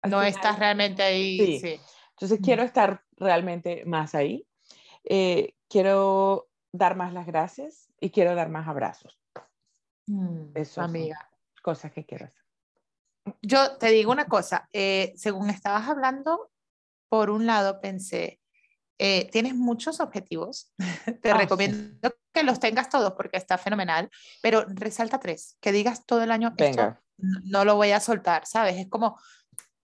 No 0.04 0.22
estás 0.22 0.58
realmente 0.58 1.02
ahí. 1.02 1.58
Sí. 1.58 1.80
Entonces 2.10 2.38
quiero 2.40 2.62
estar 2.62 3.02
realmente 3.16 3.84
más 3.84 4.14
ahí. 4.14 4.46
Eh, 5.02 5.54
quiero 5.68 6.48
dar 6.72 6.96
más 6.96 7.12
las 7.12 7.26
gracias 7.26 7.92
y 8.00 8.10
quiero 8.10 8.34
dar 8.36 8.48
más 8.48 8.68
abrazos. 8.68 9.18
Mm, 10.06 10.52
Eso 10.54 10.82
amiga. 10.82 11.28
cosas 11.62 11.92
que 11.92 12.06
quiero 12.06 12.26
hacer. 12.26 12.45
Yo 13.42 13.76
te 13.76 13.90
digo 13.90 14.12
una 14.12 14.26
cosa, 14.26 14.68
eh, 14.72 15.12
según 15.16 15.50
estabas 15.50 15.88
hablando, 15.88 16.50
por 17.08 17.30
un 17.30 17.46
lado 17.46 17.80
pensé, 17.80 18.40
eh, 18.98 19.28
tienes 19.30 19.54
muchos 19.54 20.00
objetivos, 20.00 20.72
te 21.22 21.30
Ah, 21.30 21.34
sí. 21.34 21.38
recomiendo 21.40 22.14
que 22.32 22.42
los 22.42 22.60
tengas 22.60 22.88
todos 22.88 23.12
porque 23.12 23.36
está 23.36 23.58
fenomenal, 23.58 24.10
pero 24.42 24.64
resalta 24.68 25.18
tres, 25.20 25.56
que 25.60 25.72
digas 25.72 26.06
todo 26.06 26.22
el 26.22 26.30
año, 26.30 26.52
Venga. 26.56 27.02
no 27.18 27.64
lo 27.64 27.76
voy 27.76 27.92
a 27.92 28.00
soltar, 28.00 28.46
¿sabes? 28.46 28.76
Es 28.76 28.88
como, 28.88 29.18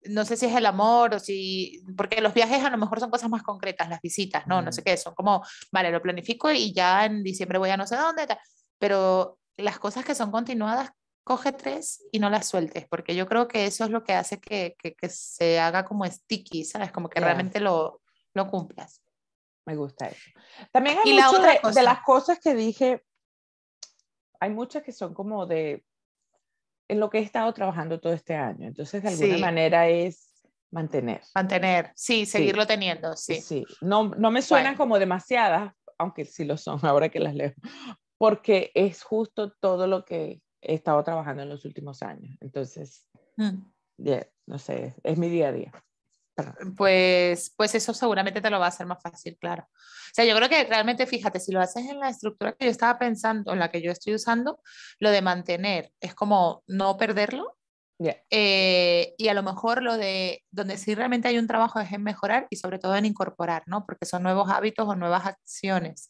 no 0.04 0.24
sé 0.24 0.36
si 0.36 0.46
es 0.46 0.54
el 0.56 0.66
amor 0.66 1.14
o 1.14 1.18
si, 1.18 1.82
porque 1.96 2.20
los 2.20 2.34
viajes 2.34 2.62
a 2.64 2.70
lo 2.70 2.78
mejor 2.78 3.00
son 3.00 3.10
cosas 3.10 3.30
más 3.30 3.42
concretas, 3.42 3.88
las 3.88 4.00
visitas, 4.00 4.46
¿no? 4.46 4.60
No 4.62 4.72
sé 4.72 4.82
qué, 4.82 4.96
son 4.96 5.14
como, 5.14 5.42
vale, 5.70 5.90
lo 5.90 6.02
planifico 6.02 6.50
y 6.50 6.72
ya 6.72 7.04
en 7.06 7.22
diciembre 7.22 7.58
voy 7.58 7.70
a 7.70 7.76
no 7.76 7.86
sé 7.86 7.96
dónde, 7.96 8.26
pero 8.78 9.38
las 9.56 9.78
cosas 9.78 10.04
que 10.04 10.14
son 10.14 10.30
continuadas, 10.30 10.90
coge 11.24 11.52
tres 11.52 12.04
y 12.12 12.18
no 12.18 12.30
las 12.30 12.46
sueltes, 12.48 12.86
porque 12.88 13.14
yo 13.14 13.26
creo 13.26 13.46
que 13.48 13.66
eso 13.66 13.84
es 13.84 13.90
lo 13.90 14.02
que 14.02 14.12
hace 14.14 14.40
que, 14.40 14.74
que, 14.78 14.94
que 14.94 15.08
se 15.08 15.60
haga 15.60 15.84
como 15.84 16.04
sticky, 16.06 16.64
¿sabes? 16.64 16.90
Como 16.92 17.08
que 17.08 17.20
Ya. 17.20 17.26
realmente 17.26 17.60
lo, 17.60 18.02
lo 18.34 18.48
cumplas. 18.48 19.02
Me 19.64 19.76
gusta 19.76 20.06
eso. 20.08 20.30
También 20.72 20.98
hay 20.98 21.10
Y 21.12 21.14
la 21.14 21.30
de, 21.30 21.72
de 21.72 21.82
las 21.82 22.00
cosas 22.02 22.40
que 22.40 22.54
dije, 22.54 23.04
hay 24.40 24.50
muchas 24.50 24.82
que 24.82 24.90
son 24.92 25.14
como 25.14 25.46
de 25.46 25.84
en 26.88 27.00
lo 27.00 27.08
que 27.08 27.18
he 27.18 27.22
estado 27.22 27.52
trabajando 27.54 28.00
todo 28.00 28.12
este 28.12 28.34
año. 28.34 28.66
Entonces, 28.66 29.02
de 29.02 29.08
alguna 29.08 29.36
Sí. 29.36 29.40
manera 29.40 29.88
es 29.88 30.42
mantener. 30.70 31.22
Mantener, 31.34 31.92
sí, 31.94 32.26
seguirlo 32.26 32.66
teniendo, 32.66 33.16
sí. 33.16 33.40
Sí, 33.40 33.64
no, 33.80 34.08
no 34.08 34.30
me 34.30 34.42
suenan 34.42 34.72
Bueno. 34.74 34.78
como 34.78 34.98
demasiadas, 34.98 35.72
aunque 35.96 36.24
sí 36.24 36.44
lo 36.44 36.56
son 36.56 36.80
ahora 36.84 37.08
que 37.08 37.20
las 37.20 37.34
leo, 37.34 37.52
porque 38.18 38.72
es 38.74 39.02
justo 39.04 39.52
todo 39.52 39.86
lo 39.86 40.04
que 40.04 40.42
he 40.62 40.74
estado 40.74 41.02
trabajando 41.02 41.42
en 41.42 41.48
los 41.48 41.64
últimos 41.64 42.02
años. 42.02 42.36
Entonces, 42.40 43.06
Mm. 43.36 43.64
no 44.46 44.58
sé, 44.58 44.94
es 45.02 45.18
mi 45.18 45.28
día 45.28 45.48
a 45.48 45.52
día. 45.52 45.72
Perdón. 46.34 46.74
Pues, 46.76 47.52
pues 47.56 47.74
eso 47.74 47.92
seguramente 47.92 48.40
te 48.40 48.48
lo 48.48 48.58
va 48.58 48.66
a 48.66 48.68
hacer 48.68 48.86
más 48.86 49.02
fácil, 49.02 49.36
claro. 49.38 49.64
O 49.64 50.14
sea, 50.14 50.24
yo 50.24 50.34
creo 50.34 50.48
que 50.48 50.64
realmente, 50.64 51.06
fíjate, 51.06 51.38
si 51.40 51.52
lo 51.52 51.60
haces 51.60 51.86
en 51.86 52.00
la 52.00 52.08
estructura 52.08 52.52
que 52.52 52.64
yo 52.66 52.70
estaba 52.70 52.98
pensando, 52.98 53.52
en 53.52 53.58
la 53.58 53.70
que 53.70 53.82
yo 53.82 53.92
estoy 53.92 54.14
usando, 54.14 54.60
lo 54.98 55.10
de 55.10 55.20
mantener 55.20 55.92
es 56.00 56.14
como 56.14 56.62
no 56.66 56.96
perderlo. 56.96 57.58
Eh, 58.30 59.14
y 59.18 59.28
a 59.28 59.34
lo 59.34 59.42
mejor 59.42 59.82
lo 59.82 59.96
de 59.96 60.42
donde 60.50 60.76
sí 60.78 60.94
realmente 60.94 61.28
hay 61.28 61.38
un 61.38 61.46
trabajo 61.46 61.80
es 61.80 61.92
en 61.92 62.02
mejorar 62.02 62.46
y 62.50 62.56
sobre 62.56 62.78
todo 62.78 62.96
en 62.96 63.04
incorporar, 63.06 63.62
¿no? 63.66 63.84
Porque 63.86 64.06
son 64.06 64.22
nuevos 64.22 64.50
hábitos 64.50 64.88
o 64.88 64.94
nuevas 64.96 65.26
acciones. 65.26 66.08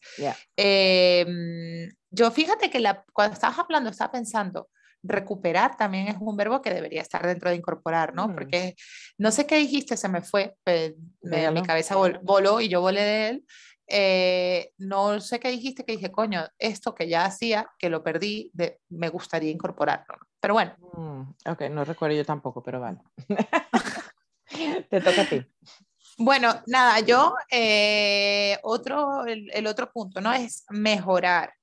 Eh, 0.56 1.88
yo 2.10 2.30
fíjate 2.30 2.70
que 2.70 2.80
la, 2.80 3.04
cuando 3.12 3.34
estabas 3.34 3.58
hablando, 3.58 3.90
estaba 3.90 4.12
pensando, 4.12 4.68
recuperar 5.02 5.76
también 5.76 6.08
es 6.08 6.16
un 6.20 6.36
verbo 6.36 6.62
que 6.62 6.72
debería 6.72 7.02
estar 7.02 7.26
dentro 7.26 7.50
de 7.50 7.56
incorporar, 7.56 8.14
¿no? 8.14 8.28
Mm. 8.28 8.34
Porque 8.34 8.74
no 9.18 9.30
sé 9.32 9.46
qué 9.46 9.56
dijiste, 9.56 9.96
se 9.96 10.08
me 10.08 10.22
fue, 10.22 10.54
me- 10.64 10.94
mi 11.50 11.62
cabeza 11.62 11.96
vol- 11.96 12.20
voló 12.22 12.60
y 12.60 12.68
yo 12.68 12.80
volé 12.80 13.00
de 13.02 13.28
él. 13.28 13.44
Eh, 13.88 14.72
no 14.78 15.20
sé 15.20 15.40
qué 15.40 15.48
dijiste, 15.50 15.84
que 15.84 15.92
dije, 15.92 16.10
coño, 16.12 16.46
esto 16.58 16.94
que 16.94 17.08
ya 17.08 17.24
hacía, 17.24 17.68
que 17.78 17.90
lo 17.90 18.02
perdí, 18.02 18.50
de, 18.54 18.78
me 18.88 19.08
gustaría 19.08 19.50
incorporarlo. 19.50 20.14
¿no? 20.18 20.26
Pero 20.42 20.54
bueno, 20.54 20.74
Mm, 20.94 21.22
ok, 21.46 21.62
no 21.70 21.84
recuerdo 21.84 22.16
yo 22.16 22.24
tampoco, 22.24 22.62
pero 22.62 22.80
vale. 22.80 22.98
Te 24.90 25.00
toca 25.00 25.22
a 25.22 25.28
ti. 25.28 25.42
Bueno, 26.18 26.62
nada, 26.66 27.00
yo, 27.00 27.34
eh, 27.50 28.58
otro, 28.62 29.24
el, 29.24 29.50
el 29.54 29.66
otro 29.66 29.90
punto, 29.90 30.20
¿no? 30.20 30.32
Es 30.32 30.64
mejorar. 30.68 31.54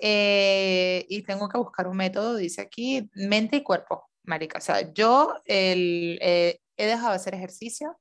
Eh, 0.00 1.06
y 1.08 1.22
tengo 1.22 1.48
que 1.48 1.58
buscar 1.58 1.88
un 1.88 1.96
método, 1.96 2.36
dice 2.36 2.60
aquí, 2.60 3.08
mente 3.14 3.56
y 3.56 3.62
cuerpo, 3.62 4.10
marica. 4.24 4.58
O 4.58 4.60
sea, 4.60 4.92
yo 4.92 5.34
el, 5.46 6.18
eh, 6.20 6.60
he 6.76 6.86
dejado 6.86 7.10
de 7.10 7.16
hacer 7.16 7.34
ejercicio, 7.34 7.98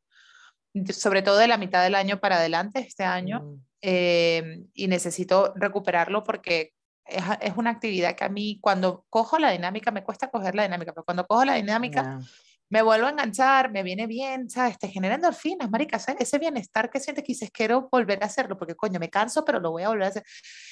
sobre 0.92 1.22
todo 1.22 1.38
de 1.38 1.48
la 1.48 1.58
mitad 1.58 1.82
del 1.82 1.96
año 1.96 2.20
para 2.20 2.38
adelante, 2.38 2.80
este 2.80 3.04
año, 3.04 3.58
Mm, 3.82 4.66
y 4.74 4.88
necesito 4.88 5.54
recuperarlo 5.56 6.24
porque 6.24 6.74
es, 7.08 7.24
es 7.42 7.58
una 7.58 7.72
actividad 7.72 8.16
que 8.16 8.24
a 8.24 8.30
mí, 8.30 8.60
cuando 8.62 9.06
cojo 9.10 9.40
la 9.40 9.52
dinámica, 9.52 9.92
me 9.92 10.04
cuesta 10.04 10.30
coger 10.30 10.56
la 10.56 10.64
dinámica, 10.64 10.94
pero 10.94 11.06
cuando 11.06 11.26
cojo 11.26 11.46
la 11.46 11.56
dinámica, 11.56 12.04
ya. 12.04 12.20
me 12.70 12.82
vuelvo 12.82 13.08
a 13.08 13.12
enganchar, 13.12 13.72
me 13.72 13.84
viene 13.84 14.08
bien, 14.08 14.50
¿sabes? 14.50 14.78
Te 14.78 14.88
genera 14.90 15.16
endorfinas, 15.16 15.70
marica, 15.70 16.00
¿sabes? 16.00 16.22
Ese 16.22 16.40
bienestar 16.40 16.90
que 16.90 17.00
sientes 17.00 17.24
que 17.24 17.34
dices, 17.34 17.50
quiero 17.52 17.88
volver 17.92 18.22
a 18.24 18.28
hacerlo, 18.28 18.58
porque 18.58 18.76
coño, 18.76 19.00
me 19.00 19.10
canso, 19.10 19.46
pero 19.46 19.60
lo 19.60 19.72
voy 19.72 19.84
a 19.84 19.90
volver 19.90 20.06
a 20.06 20.08
hacer. 20.08 20.24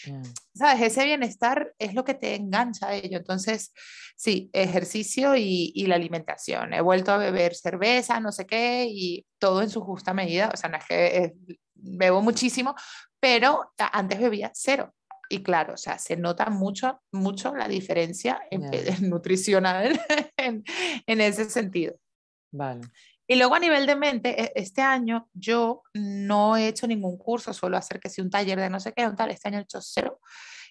ya. 0.06 0.22
¿Sabes? 0.54 0.82
Ese 0.82 1.06
bienestar 1.06 1.74
es 1.80 1.94
lo 1.94 2.04
que 2.04 2.14
te 2.14 2.36
engancha 2.36 2.88
a 2.88 2.96
ello. 2.96 3.18
Entonces, 3.18 3.72
sí, 4.16 4.50
ejercicio 4.54 5.36
y, 5.36 5.72
y 5.76 5.86
la 5.88 5.96
alimentación. 5.96 6.74
He 6.74 6.82
vuelto 6.82 7.12
a 7.12 7.18
beber 7.18 7.56
cerveza, 7.56 8.20
no 8.20 8.32
sé 8.32 8.46
qué, 8.46 8.88
y 8.90 9.26
todo 9.40 9.62
en 9.62 9.70
su 9.70 9.82
justa 9.82 10.14
medida. 10.14 10.50
O 10.54 10.58
sea, 10.58 10.70
no 10.70 10.78
es 10.78 10.86
que 10.86 11.18
eh, 11.18 11.34
bebo 11.76 12.22
muchísimo, 12.22 12.76
pero 13.20 13.74
antes 13.78 14.20
bebía 14.20 14.52
cero. 14.54 14.94
Y 15.30 15.44
claro, 15.44 15.74
o 15.74 15.78
sea, 15.78 15.98
se 15.98 16.16
nota 16.18 16.50
mucho, 16.50 17.02
mucho 17.12 17.56
la 17.56 17.68
diferencia 17.68 18.42
en, 18.52 18.72
Ya. 18.72 18.72
nutricional 19.02 20.00
en, 20.38 20.64
en 21.08 21.22
ese 21.22 21.50
sentido. 21.50 21.96
Vale. 22.52 22.82
Y 23.28 23.36
luego 23.36 23.56
a 23.56 23.60
nivel 23.60 23.86
de 23.86 23.96
mente, 23.96 24.42
e- 24.42 24.52
este 24.56 24.82
año 24.82 25.30
yo 25.34 25.82
no 25.94 26.58
he 26.58 26.68
hecho 26.68 26.88
ningún 26.88 27.18
curso, 27.18 27.54
solo 27.54 27.78
hacer 27.78 28.00
que 28.00 28.10
si 28.10 28.22
un 28.22 28.30
taller 28.30 28.60
de 28.60 28.70
no 28.70 28.80
sé 28.80 28.94
qué, 28.94 29.08
un 29.08 29.16
tal, 29.16 29.32
este 29.32 29.48
año 29.48 29.60
he 29.60 29.64
hecho 29.64 29.80
cero. 29.82 30.20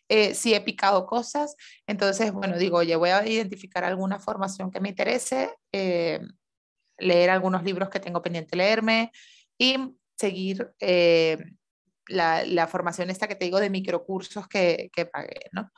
Eh, 0.09 0.35
sí 0.35 0.55
he 0.55 0.61
picado 0.61 1.07
cosas, 1.07 1.57
entonces, 1.87 2.31
bueno, 2.31 2.59
digo, 2.59 2.77
oye, 2.79 2.95
voy 2.95 3.09
a 3.09 3.27
identificar 3.27 3.85
alguna 3.85 4.19
formación 4.21 4.71
que 4.71 4.79
me 4.79 4.91
interese, 4.91 5.51
eh, 5.73 6.21
leer 6.99 7.31
algunos 7.31 7.65
libros 7.65 7.89
que 7.89 8.01
tengo 8.01 8.21
pendiente 8.21 8.55
leerme 8.55 9.11
y 9.59 9.77
seguir 10.17 10.71
eh, 10.79 11.39
la, 12.09 12.45
la 12.45 12.67
formación 12.67 13.11
esta 13.11 13.29
que 13.29 13.35
te 13.37 13.45
digo 13.47 13.61
de 13.61 13.71
microcursos 13.71 14.49
que, 14.49 14.91
que 14.93 15.07
pagué, 15.07 15.49
¿no? 15.53 15.71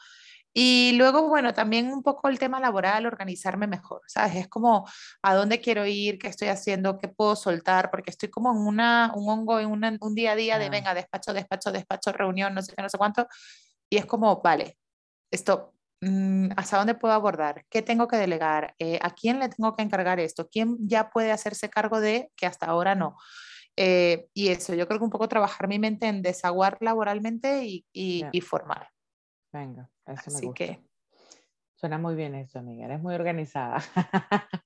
Y 0.58 0.92
luego, 0.96 1.28
bueno, 1.28 1.52
también 1.52 1.88
un 1.92 2.02
poco 2.02 2.28
el 2.28 2.38
tema 2.38 2.58
laboral, 2.60 3.04
organizarme 3.04 3.66
mejor, 3.66 4.00
¿sabes? 4.06 4.36
Es 4.36 4.48
como 4.48 4.88
a 5.22 5.34
dónde 5.34 5.60
quiero 5.60 5.84
ir, 5.86 6.18
qué 6.18 6.28
estoy 6.28 6.48
haciendo, 6.48 6.96
qué 6.98 7.08
puedo 7.08 7.36
soltar, 7.36 7.90
porque 7.90 8.10
estoy 8.10 8.30
como 8.30 8.50
en 8.52 8.58
una, 8.66 9.12
un 9.14 9.28
hongo, 9.28 9.60
en 9.60 9.68
una- 9.70 9.96
un 10.00 10.14
día 10.14 10.32
a 10.32 10.36
día 10.36 10.58
de 10.58 10.66
Ah. 10.66 10.70
venga, 10.70 10.94
despacho, 10.94 11.34
despacho, 11.34 11.72
despacho, 11.72 12.10
reunión, 12.12 12.54
no 12.54 12.62
sé 12.62 12.72
qué, 12.74 12.82
no 12.82 12.88
sé 12.88 12.96
cuánto. 12.98 13.26
Y 13.90 13.98
es 13.98 14.06
como, 14.06 14.40
vale, 14.42 14.78
esto, 15.30 15.74
mm, 16.00 16.50
¿hasta 16.56 16.78
dónde 16.78 16.94
puedo 16.94 17.12
abordar? 17.14 17.64
¿Qué 17.70 17.82
tengo 17.82 18.08
que 18.08 18.16
delegar? 18.16 18.74
Eh, 18.78 18.98
¿A 19.02 19.10
quién 19.10 19.38
le 19.40 19.48
tengo 19.50 19.76
que 19.76 19.82
encargar 19.82 20.20
esto? 20.20 20.48
¿Quién 20.50 20.76
ya 20.88 21.10
puede 21.10 21.32
hacerse 21.32 21.68
cargo 21.70 22.00
de 22.00 22.30
que 22.36 22.46
hasta 22.46 22.66
ahora 22.66 22.94
no? 22.94 23.16
Eh, 23.76 24.28
y 24.32 24.48
eso, 24.48 24.74
yo 24.74 24.86
creo 24.86 24.98
que 24.98 25.04
un 25.04 25.10
poco 25.10 25.28
trabajar 25.28 25.68
mi 25.68 25.78
mente 25.78 26.06
en 26.06 26.22
desaguar 26.22 26.78
laboralmente 26.80 27.64
y, 27.64 27.84
y, 27.92 28.40
formar. 28.40 28.88
Venga, 29.52 29.90
eso 30.06 30.30
me 30.30 30.36
Así 30.36 30.46
gusta. 30.46 30.64
que, 30.64 30.86
Suena 31.74 31.98
muy 31.98 32.14
bien 32.14 32.34
eso, 32.34 32.58
amiga. 32.58 32.86
Eres 32.86 33.02
muy 33.02 33.14
organizada. 33.14 33.82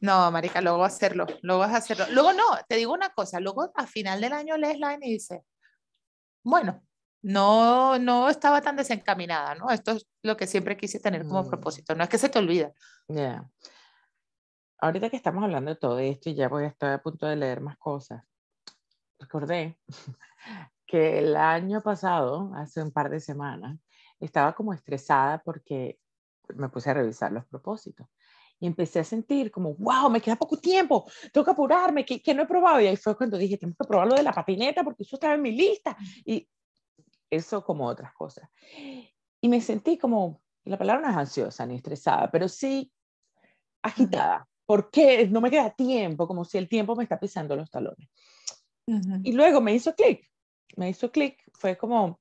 no, 0.00 0.30
marica, 0.32 0.60
luego 0.60 0.84
hacerlo, 0.84 1.26
luego 1.42 1.64
es 1.64 1.72
hacerlo. 1.72 2.06
Luego 2.10 2.32
no, 2.32 2.44
te 2.68 2.74
digo 2.74 2.92
una 2.92 3.10
cosa, 3.10 3.38
luego 3.38 3.70
a 3.74 3.86
final 3.86 4.20
del 4.20 4.32
año 4.32 4.56
lees 4.56 4.80
la 4.80 4.94
y 4.94 5.12
dices, 5.12 5.40
bueno, 6.42 6.82
no, 7.22 7.98
no 8.00 8.28
estaba 8.28 8.60
tan 8.60 8.76
desencaminada, 8.76 9.54
¿no? 9.54 9.70
Esto 9.70 9.92
es 9.92 10.06
lo 10.22 10.36
que 10.36 10.48
siempre 10.48 10.76
quise 10.76 10.98
tener 10.98 11.24
como 11.24 11.44
Mm. 11.44 11.48
propósito, 11.48 11.94
no 11.94 12.02
es 12.02 12.10
que 12.10 12.18
se 12.18 12.28
te 12.28 12.38
olvida. 12.40 12.72
Ya. 13.08 13.48
Ahorita 14.78 15.10
que 15.10 15.16
estamos 15.16 15.42
hablando 15.44 15.70
de 15.70 15.76
todo 15.76 15.98
esto 15.98 16.30
y 16.30 16.34
ya 16.34 16.48
voy 16.48 16.64
a 16.64 16.68
estar 16.68 16.92
a 16.92 17.02
punto 17.02 17.26
de 17.26 17.36
leer 17.36 17.60
más 17.60 17.76
cosas, 17.78 18.22
recordé 19.18 19.78
que 20.86 21.18
el 21.18 21.36
año 21.36 21.80
pasado, 21.80 22.52
hace 22.54 22.82
un 22.82 22.90
par 22.90 23.10
de 23.10 23.20
semanas, 23.20 23.78
estaba 24.20 24.54
como 24.54 24.72
estresada 24.72 25.42
porque 25.44 25.98
me 26.54 26.68
puse 26.68 26.90
a 26.90 26.94
revisar 26.94 27.32
los 27.32 27.46
propósitos 27.46 28.06
y 28.60 28.66
empecé 28.66 29.00
a 29.00 29.04
sentir 29.04 29.50
como, 29.50 29.74
wow, 29.74 30.08
me 30.08 30.20
queda 30.20 30.36
poco 30.36 30.56
tiempo, 30.56 31.04
tengo 31.32 31.44
que 31.44 31.50
apurarme, 31.50 32.04
que, 32.04 32.22
que 32.22 32.34
no 32.34 32.42
he 32.42 32.46
probado. 32.46 32.80
Y 32.80 32.86
ahí 32.86 32.96
fue 32.96 33.16
cuando 33.16 33.36
dije, 33.36 33.58
tengo 33.58 33.74
que 33.78 33.86
probar 33.86 34.08
lo 34.08 34.14
de 34.14 34.22
la 34.22 34.32
patineta 34.32 34.84
porque 34.84 35.02
eso 35.02 35.16
estaba 35.16 35.34
en 35.34 35.42
mi 35.42 35.52
lista. 35.52 35.96
Y 36.24 36.48
eso 37.30 37.64
como 37.64 37.86
otras 37.86 38.12
cosas. 38.14 38.48
Y 39.40 39.48
me 39.48 39.60
sentí 39.60 39.98
como, 39.98 40.42
la 40.64 40.78
palabra 40.78 41.02
no 41.02 41.10
es 41.10 41.16
ansiosa 41.16 41.66
ni 41.66 41.76
estresada, 41.76 42.30
pero 42.30 42.48
sí 42.48 42.92
agitada. 43.82 44.48
¿Por 44.66 44.90
qué 44.90 45.26
no 45.28 45.40
me 45.40 45.50
queda 45.50 45.70
tiempo? 45.70 46.26
Como 46.26 46.44
si 46.44 46.58
el 46.58 46.68
tiempo 46.68 46.96
me 46.96 47.04
está 47.04 47.18
pisando 47.18 47.56
los 47.56 47.70
talones. 47.70 48.08
Y 49.22 49.32
luego 49.32 49.60
me 49.60 49.74
hizo 49.74 49.94
clic, 49.94 50.30
me 50.76 50.90
hizo 50.90 51.10
clic, 51.10 51.42
fue 51.54 51.76
como, 51.76 52.20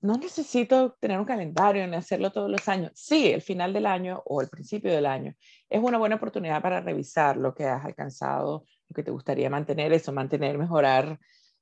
no 0.00 0.14
necesito 0.16 0.92
tener 1.00 1.18
un 1.18 1.24
calendario 1.24 1.86
ni 1.86 1.96
hacerlo 1.96 2.30
todos 2.30 2.50
los 2.50 2.66
años. 2.68 2.92
Sí, 2.94 3.30
el 3.30 3.42
final 3.42 3.72
del 3.72 3.86
año 3.86 4.22
o 4.24 4.40
el 4.40 4.48
principio 4.48 4.92
del 4.92 5.04
año 5.04 5.34
es 5.68 5.82
una 5.82 5.98
buena 5.98 6.16
oportunidad 6.16 6.62
para 6.62 6.80
revisar 6.80 7.36
lo 7.36 7.54
que 7.54 7.64
has 7.64 7.84
alcanzado, 7.84 8.64
lo 8.88 8.94
que 8.94 9.02
te 9.02 9.10
gustaría 9.10 9.50
mantener, 9.50 9.92
eso, 9.92 10.12
mantener, 10.12 10.56
mejorar, 10.58 11.18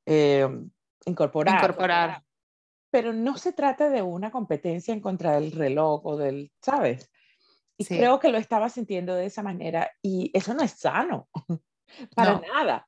eh, 0.07 0.47
incorporar. 1.07 1.57
Incorporar. 1.57 2.23
Pero 2.91 3.13
no 3.13 3.37
se 3.37 3.53
trata 3.53 3.89
de 3.89 4.03
una 4.03 4.31
competencia 4.31 4.95
en 4.95 5.01
contra 5.01 5.33
del 5.33 5.51
reloj 5.51 6.05
o 6.05 6.17
del, 6.17 6.53
¿sabes? 6.61 7.11
Y 7.77 7.85
creo 7.85 8.21
que 8.21 8.31
lo 8.31 8.39
estaba 8.39 8.69
sintiendo 8.69 9.15
de 9.15 9.27
esa 9.27 9.43
manera 9.43 9.91
y 10.01 10.31
eso 10.33 10.55
no 10.55 10.63
es 10.63 10.73
sano, 10.73 11.29
para 12.15 12.41
nada. 12.41 12.87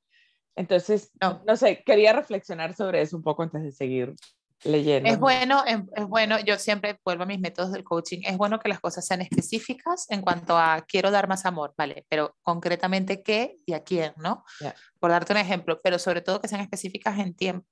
Entonces, 0.54 1.10
no. 1.20 1.42
no. 1.46 1.56
sé, 1.56 1.82
quería 1.84 2.12
reflexionar 2.12 2.74
sobre 2.74 3.02
eso 3.02 3.16
un 3.16 3.22
poco 3.22 3.42
antes 3.42 3.62
de 3.62 3.72
seguir 3.72 4.14
leyendo. 4.64 5.08
Es 5.08 5.18
bueno, 5.18 5.62
em, 5.66 5.86
es 5.94 6.06
bueno, 6.06 6.38
yo 6.40 6.58
siempre 6.58 6.98
vuelvo 7.04 7.24
a 7.24 7.26
mis 7.26 7.40
métodos 7.40 7.72
del 7.72 7.84
coaching, 7.84 8.20
es 8.24 8.36
bueno 8.36 8.58
que 8.58 8.68
las 8.68 8.80
cosas 8.80 9.04
sean 9.04 9.20
específicas 9.20 10.06
en 10.10 10.22
cuanto 10.22 10.56
a 10.56 10.84
quiero 10.86 11.10
dar 11.10 11.28
más 11.28 11.44
amor, 11.44 11.74
¿vale? 11.76 12.06
Pero 12.08 12.36
concretamente 12.42 13.22
qué 13.22 13.56
y 13.66 13.74
a 13.74 13.82
quién, 13.82 14.14
¿no? 14.16 14.44
Por 14.98 15.10
darte 15.10 15.32
un 15.32 15.38
ejemplo, 15.38 15.80
pero 15.82 15.98
sobre 15.98 16.22
todo 16.22 16.40
que 16.40 16.48
sean 16.48 16.62
específicas 16.62 17.18
en 17.18 17.34
tiempo. 17.34 17.68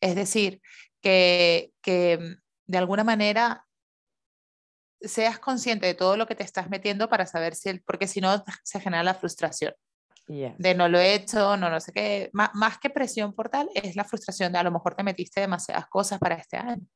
Es 0.00 0.14
decir, 0.14 0.60
que, 1.00 1.72
que 1.82 2.18
mm, 2.18 2.70
de 2.70 2.78
alguna 2.78 3.04
manera 3.04 3.66
seas 5.00 5.38
consciente 5.38 5.86
de 5.86 5.94
todo 5.94 6.16
lo 6.16 6.26
que 6.26 6.34
te 6.34 6.42
estás 6.42 6.68
metiendo 6.70 7.08
para 7.08 7.26
saber 7.26 7.54
si, 7.54 7.68
el, 7.68 7.82
porque 7.82 8.06
si 8.06 8.20
no 8.20 8.44
se 8.64 8.80
genera 8.80 9.02
la 9.02 9.14
frustración. 9.14 9.74
De 10.28 10.74
no 10.74 10.88
lo 10.88 10.98
he 10.98 11.14
hecho, 11.14 11.56
no, 11.56 11.70
no 11.70 11.80
sé 11.80 11.90
qué. 11.90 12.30
más 12.32 12.78
que 12.78 12.90
presión 12.90 13.32
por 13.32 13.48
tal, 13.48 13.70
es 13.74 13.96
la 13.96 14.04
frustración 14.04 14.52
de 14.52 14.58
a 14.58 14.62
lo 14.62 14.70
mejor 14.70 14.94
te 14.94 15.02
metiste 15.02 15.40
demasiadas 15.40 15.86
cosas 15.88 16.18
para 16.18 16.34
este 16.34 16.58
año. 16.58 16.86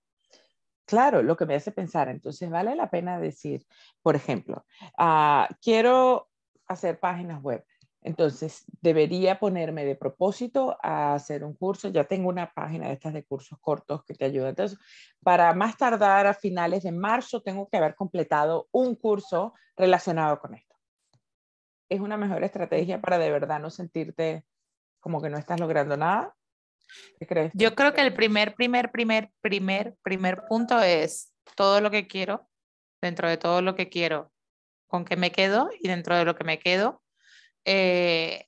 Claro, 0.84 1.22
lo 1.22 1.36
que 1.36 1.46
me 1.46 1.54
hace 1.54 1.72
pensar, 1.72 2.08
entonces 2.08 2.50
vale 2.50 2.76
la 2.76 2.90
pena 2.90 3.18
decir, 3.18 3.64
por 4.02 4.16
ejemplo, 4.16 4.66
uh, 4.98 5.46
quiero 5.62 6.28
hacer 6.66 6.98
páginas 7.00 7.40
web. 7.40 7.64
Entonces, 8.04 8.64
debería 8.80 9.38
ponerme 9.38 9.84
de 9.84 9.94
propósito 9.94 10.76
a 10.82 11.14
hacer 11.14 11.44
un 11.44 11.54
curso. 11.54 11.88
Ya 11.88 12.04
tengo 12.04 12.28
una 12.28 12.52
página 12.52 12.88
de 12.88 12.94
estas 12.94 13.14
de 13.14 13.24
cursos 13.24 13.58
cortos 13.60 14.04
que 14.04 14.14
te 14.14 14.24
ayudan. 14.24 14.50
Entonces, 14.50 14.78
para 15.22 15.54
más 15.54 15.76
tardar 15.76 16.26
a 16.26 16.34
finales 16.34 16.82
de 16.82 16.90
marzo, 16.90 17.42
tengo 17.42 17.68
que 17.68 17.76
haber 17.76 17.94
completado 17.94 18.68
un 18.72 18.96
curso 18.96 19.54
relacionado 19.76 20.40
con 20.40 20.54
esto. 20.54 20.74
Es 21.88 22.00
una 22.00 22.16
mejor 22.16 22.42
estrategia 22.42 23.00
para 23.00 23.18
de 23.18 23.30
verdad 23.30 23.60
no 23.60 23.70
sentirte 23.70 24.44
como 24.98 25.22
que 25.22 25.30
no 25.30 25.38
estás 25.38 25.60
logrando 25.60 25.96
nada. 25.96 26.34
¿Qué 27.20 27.26
crees? 27.26 27.52
Yo 27.54 27.74
creo 27.74 27.94
que 27.94 28.00
el 28.00 28.14
primer, 28.14 28.54
primer, 28.54 28.90
primer, 28.90 29.30
primer, 29.40 29.94
primer 30.02 30.44
punto 30.48 30.80
es 30.80 31.32
todo 31.54 31.80
lo 31.80 31.90
que 31.90 32.08
quiero, 32.08 32.48
dentro 33.00 33.28
de 33.28 33.36
todo 33.36 33.62
lo 33.62 33.74
que 33.74 33.88
quiero, 33.88 34.32
con 34.88 35.04
qué 35.04 35.16
me 35.16 35.30
quedo 35.30 35.70
y 35.80 35.88
dentro 35.88 36.16
de 36.16 36.24
lo 36.24 36.34
que 36.34 36.44
me 36.44 36.58
quedo, 36.58 37.01
eh, 37.64 38.46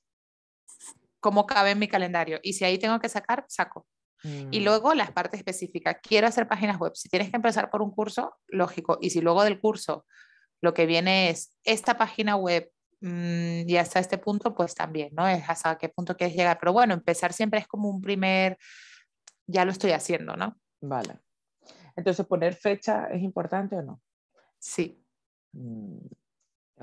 cómo 1.19 1.45
cabe 1.45 1.71
en 1.71 1.79
mi 1.79 1.87
calendario. 1.87 2.39
Y 2.43 2.53
si 2.53 2.65
ahí 2.65 2.77
tengo 2.77 2.99
que 2.99 3.09
sacar, 3.09 3.45
saco. 3.47 3.87
Y 4.23 4.59
mm. 4.59 4.63
luego 4.63 4.93
las 4.95 5.11
partes 5.11 5.39
específicas. 5.39 5.97
Quiero 6.01 6.27
hacer 6.27 6.47
páginas 6.47 6.79
web. 6.79 6.93
Si 6.95 7.09
tienes 7.09 7.29
que 7.29 7.35
empezar 7.35 7.69
por 7.69 7.81
un 7.81 7.91
curso, 7.91 8.35
lógico. 8.47 8.97
Y 9.01 9.11
si 9.11 9.21
luego 9.21 9.43
del 9.43 9.59
curso 9.59 10.05
lo 10.61 10.73
que 10.73 10.85
viene 10.85 11.29
es 11.29 11.55
esta 11.63 11.97
página 11.97 12.35
web 12.35 12.71
mmm, 13.01 13.67
y 13.67 13.77
hasta 13.77 13.99
este 13.99 14.17
punto, 14.17 14.55
pues 14.55 14.73
también, 14.73 15.09
¿no? 15.13 15.27
Es 15.27 15.47
hasta 15.47 15.77
qué 15.77 15.89
punto 15.89 16.17
quieres 16.17 16.35
llegar. 16.35 16.57
Pero 16.59 16.73
bueno, 16.73 16.93
empezar 16.93 17.33
siempre 17.33 17.59
es 17.59 17.67
como 17.67 17.89
un 17.89 18.01
primer, 18.01 18.57
ya 19.45 19.63
lo 19.63 19.71
estoy 19.71 19.91
haciendo, 19.91 20.35
¿no? 20.35 20.57
Vale. 20.81 21.19
Entonces, 21.95 22.25
¿poner 22.25 22.55
fecha 22.55 23.05
es 23.11 23.21
importante 23.21 23.75
o 23.75 23.81
no? 23.81 24.01
Sí. 24.59 25.03
Mm. 25.53 25.97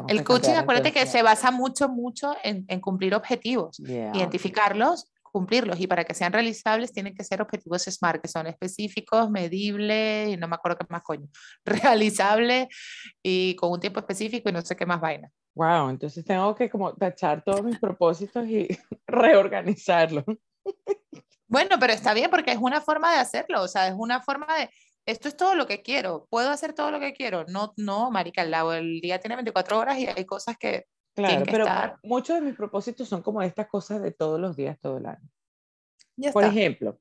El 0.08 0.24
coaching, 0.24 0.52
acuérdate 0.52 0.92
que 0.92 1.06
se 1.06 1.22
basa 1.22 1.50
mucho, 1.50 1.88
mucho 1.88 2.34
en, 2.42 2.80
cumplir 2.80 3.14
objetivos, 3.14 3.78
identificarlos, 3.80 5.12
cumplirlos 5.32 5.80
y 5.80 5.86
para 5.86 6.04
que 6.04 6.14
sean 6.14 6.32
realizables 6.32 6.92
tienen 6.92 7.14
que 7.14 7.24
ser 7.24 7.40
objetivos 7.40 7.82
SMART, 7.82 8.20
que 8.22 8.28
son 8.28 8.46
específicos, 8.46 9.30
medibles 9.30 10.28
y 10.28 10.36
no 10.36 10.46
me 10.46 10.54
acuerdo 10.54 10.78
qué 10.78 10.86
más 10.88 11.02
coño, 11.02 11.28
realizables 11.64 12.68
y 13.22 13.56
con 13.56 13.72
un 13.72 13.80
tiempo 13.80 13.98
específico 14.00 14.48
y 14.48 14.52
no 14.52 14.62
sé 14.62 14.76
qué 14.76 14.86
más 14.86 15.00
vaina. 15.00 15.30
Wow, 15.54 15.90
entonces 15.90 16.24
tengo 16.24 16.54
que 16.54 16.70
como 16.70 16.94
tachar 16.94 17.42
todos 17.42 17.62
mis 17.62 17.78
propósitos 17.78 18.46
y 18.46 18.68
reorganizarlos. 19.06 20.24
Bueno, 21.46 21.76
pero 21.78 21.92
está 21.92 22.14
bien 22.14 22.30
porque 22.30 22.52
es 22.52 22.58
una 22.58 22.80
forma 22.80 23.12
de 23.12 23.18
hacerlo, 23.18 23.62
o 23.62 23.68
sea, 23.68 23.88
es 23.88 23.94
una 23.96 24.22
forma 24.22 24.46
de, 24.56 24.70
esto 25.06 25.28
es 25.28 25.36
todo 25.36 25.54
lo 25.54 25.66
que 25.66 25.82
quiero, 25.82 26.26
puedo 26.30 26.50
hacer 26.50 26.74
todo 26.74 26.90
lo 26.90 27.00
que 27.00 27.12
quiero. 27.12 27.44
No, 27.48 27.72
no, 27.76 28.10
marica, 28.10 28.42
el, 28.42 29.00
día 29.00 29.18
tiene 29.18 29.36
24 29.36 29.78
horas 29.78 29.98
y 29.98 30.06
hay 30.06 30.24
cosas 30.24 30.56
que... 30.58 30.86
Claro, 31.14 31.44
pero 31.44 31.66
muchos 32.04 32.36
de 32.36 32.42
mis 32.42 32.56
propósitos 32.56 33.06
son 33.06 33.20
como 33.20 33.42
estas 33.42 33.66
cosas 33.66 34.00
de 34.00 34.12
todos 34.12 34.40
los 34.40 34.56
días, 34.56 34.78
todo 34.80 34.96
el 34.96 35.06
año. 35.06 35.28
Por 36.32 36.44
ejemplo, 36.44 36.98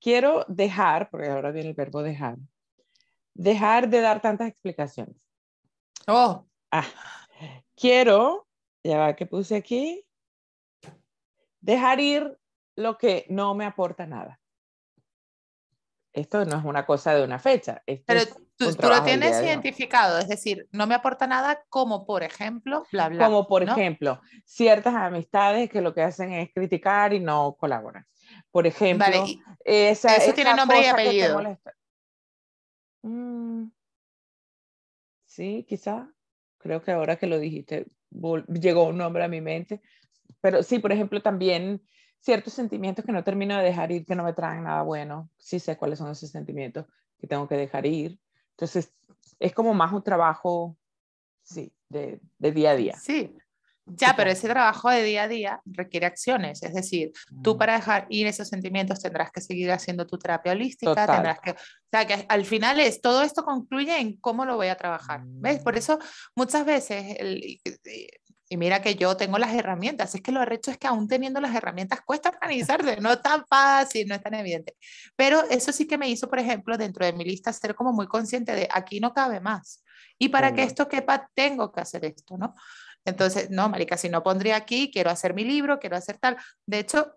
quiero 0.00 0.44
dejar, 0.48 1.08
porque 1.08 1.28
ahora 1.28 1.52
viene 1.52 1.68
el 1.68 1.74
verbo 1.76 2.02
dejar, 2.02 2.36
dejar 3.32 3.88
de 3.88 4.00
dar 4.00 4.20
tantas 4.20 4.48
explicaciones. 4.48 5.14
Oh. 6.08 6.44
Ah, 6.72 6.86
quiero, 7.76 8.48
ya 8.82 8.98
va 8.98 9.14
que 9.14 9.26
puse 9.26 9.54
aquí, 9.54 10.04
dejar 11.60 12.00
ir 12.00 12.36
lo 12.74 12.98
que 12.98 13.24
no 13.28 13.54
me 13.54 13.66
aporta 13.66 14.04
nada 14.04 14.41
esto 16.12 16.44
no 16.44 16.58
es 16.58 16.64
una 16.64 16.84
cosa 16.84 17.14
de 17.14 17.24
una 17.24 17.38
fecha. 17.38 17.82
Pero 17.86 18.20
tú, 18.56 18.66
lo 18.80 19.02
tienes 19.02 19.42
identificado, 19.42 20.18
es 20.18 20.28
decir, 20.28 20.68
no 20.70 20.86
me 20.86 20.94
aporta 20.94 21.26
nada 21.26 21.64
como 21.68 22.04
por 22.04 22.22
ejemplo, 22.22 22.84
bla, 22.92 23.08
bla. 23.08 23.26
Como 23.26 23.46
por 23.46 23.62
ejemplo, 23.62 24.20
ciertas 24.44 24.94
amistades 24.94 25.70
que 25.70 25.80
lo 25.80 25.94
que 25.94 26.02
hacen 26.02 26.32
es 26.32 26.50
criticar 26.52 27.12
y 27.14 27.20
no 27.20 27.56
colaboran. 27.58 28.06
Por 28.50 28.66
ejemplo, 28.66 29.24
esa, 29.64 30.16
eso 30.16 30.34
tiene 30.34 30.54
nombre 30.54 30.82
y 30.82 30.86
apellido. 30.86 31.58
Mm, 33.02 33.66
sí, 35.24 35.66
quizá. 35.68 36.08
Creo 36.58 36.82
que 36.82 36.92
ahora 36.92 37.16
que 37.16 37.26
lo 37.26 37.40
dijiste, 37.40 37.86
llegó 38.48 38.84
un 38.84 38.98
nombre 38.98 39.24
a 39.24 39.28
mi 39.28 39.40
mente. 39.40 39.80
Pero 40.40 40.62
sí, 40.62 40.78
por 40.78 40.92
ejemplo, 40.92 41.20
también 41.20 41.82
ciertos 42.22 42.52
sentimientos 42.52 43.04
que 43.04 43.12
no 43.12 43.24
termino 43.24 43.56
de 43.58 43.64
dejar 43.64 43.90
ir, 43.90 44.06
que 44.06 44.14
no 44.14 44.22
me 44.22 44.32
traen 44.32 44.64
nada 44.64 44.82
bueno. 44.82 45.28
Sí 45.38 45.58
sé 45.58 45.76
cuáles 45.76 45.98
son 45.98 46.10
esos 46.10 46.30
sentimientos 46.30 46.86
que 47.18 47.26
tengo 47.26 47.48
que 47.48 47.56
dejar 47.56 47.84
ir. 47.84 48.18
Entonces, 48.50 48.92
es 49.38 49.52
como 49.52 49.74
más 49.74 49.92
un 49.92 50.02
trabajo, 50.02 50.76
sí, 51.42 51.72
de, 51.88 52.20
de 52.38 52.52
día 52.52 52.70
a 52.70 52.76
día. 52.76 52.96
Sí, 52.96 53.36
ya, 53.84 54.14
pero 54.16 54.30
ese 54.30 54.48
trabajo 54.48 54.90
de 54.90 55.02
día 55.02 55.24
a 55.24 55.28
día 55.28 55.60
requiere 55.64 56.06
acciones, 56.06 56.62
es 56.62 56.72
decir, 56.72 57.10
tú 57.42 57.58
para 57.58 57.74
dejar 57.74 58.06
ir 58.10 58.28
esos 58.28 58.48
sentimientos 58.48 59.00
tendrás 59.00 59.32
que 59.32 59.40
seguir 59.40 59.72
haciendo 59.72 60.06
tu 60.06 60.18
terapia 60.18 60.52
holística, 60.52 61.06
tendrás 61.06 61.40
que, 61.40 61.50
o 61.50 61.56
sea, 61.90 62.06
que 62.06 62.24
al 62.28 62.44
final 62.44 62.78
es, 62.78 63.00
todo 63.00 63.22
esto 63.22 63.44
concluye 63.44 63.98
en 63.98 64.18
cómo 64.18 64.44
lo 64.44 64.54
voy 64.54 64.68
a 64.68 64.76
trabajar, 64.76 65.22
¿ves? 65.24 65.58
Por 65.58 65.74
mm. 65.74 65.78
eso 65.78 65.98
muchas 66.36 66.64
veces, 66.64 67.16
el, 67.18 67.60
y 68.52 68.58
mira 68.58 68.82
que 68.82 68.96
yo 68.96 69.16
tengo 69.16 69.38
las 69.38 69.54
herramientas, 69.54 70.14
es 70.14 70.20
que 70.20 70.30
lo 70.30 70.38
arrecho 70.38 70.70
es 70.70 70.76
que 70.76 70.86
aún 70.86 71.08
teniendo 71.08 71.40
las 71.40 71.54
herramientas 71.54 72.02
cuesta 72.02 72.28
organizarse, 72.28 73.00
no 73.00 73.10
es 73.10 73.22
tan 73.22 73.46
fácil, 73.46 74.06
no 74.06 74.14
es 74.14 74.22
tan 74.22 74.34
evidente. 74.34 74.76
Pero 75.16 75.42
eso 75.48 75.72
sí 75.72 75.86
que 75.86 75.96
me 75.96 76.10
hizo, 76.10 76.28
por 76.28 76.38
ejemplo, 76.38 76.76
dentro 76.76 77.06
de 77.06 77.14
mi 77.14 77.24
lista 77.24 77.50
ser 77.50 77.74
como 77.74 77.94
muy 77.94 78.06
consciente 78.06 78.52
de 78.52 78.68
aquí 78.70 79.00
no 79.00 79.14
cabe 79.14 79.40
más. 79.40 79.82
Y 80.18 80.28
para 80.28 80.52
que 80.52 80.64
esto 80.64 80.86
quepa, 80.86 81.30
tengo 81.32 81.72
que 81.72 81.80
hacer 81.80 82.04
esto, 82.04 82.36
¿no? 82.36 82.54
Entonces, 83.06 83.48
no, 83.48 83.70
Marica, 83.70 83.96
si 83.96 84.10
no 84.10 84.22
pondría 84.22 84.56
aquí, 84.56 84.90
quiero 84.92 85.08
hacer 85.08 85.32
mi 85.32 85.44
libro, 85.44 85.78
quiero 85.78 85.96
hacer 85.96 86.18
tal. 86.18 86.36
De 86.66 86.80
hecho, 86.80 87.10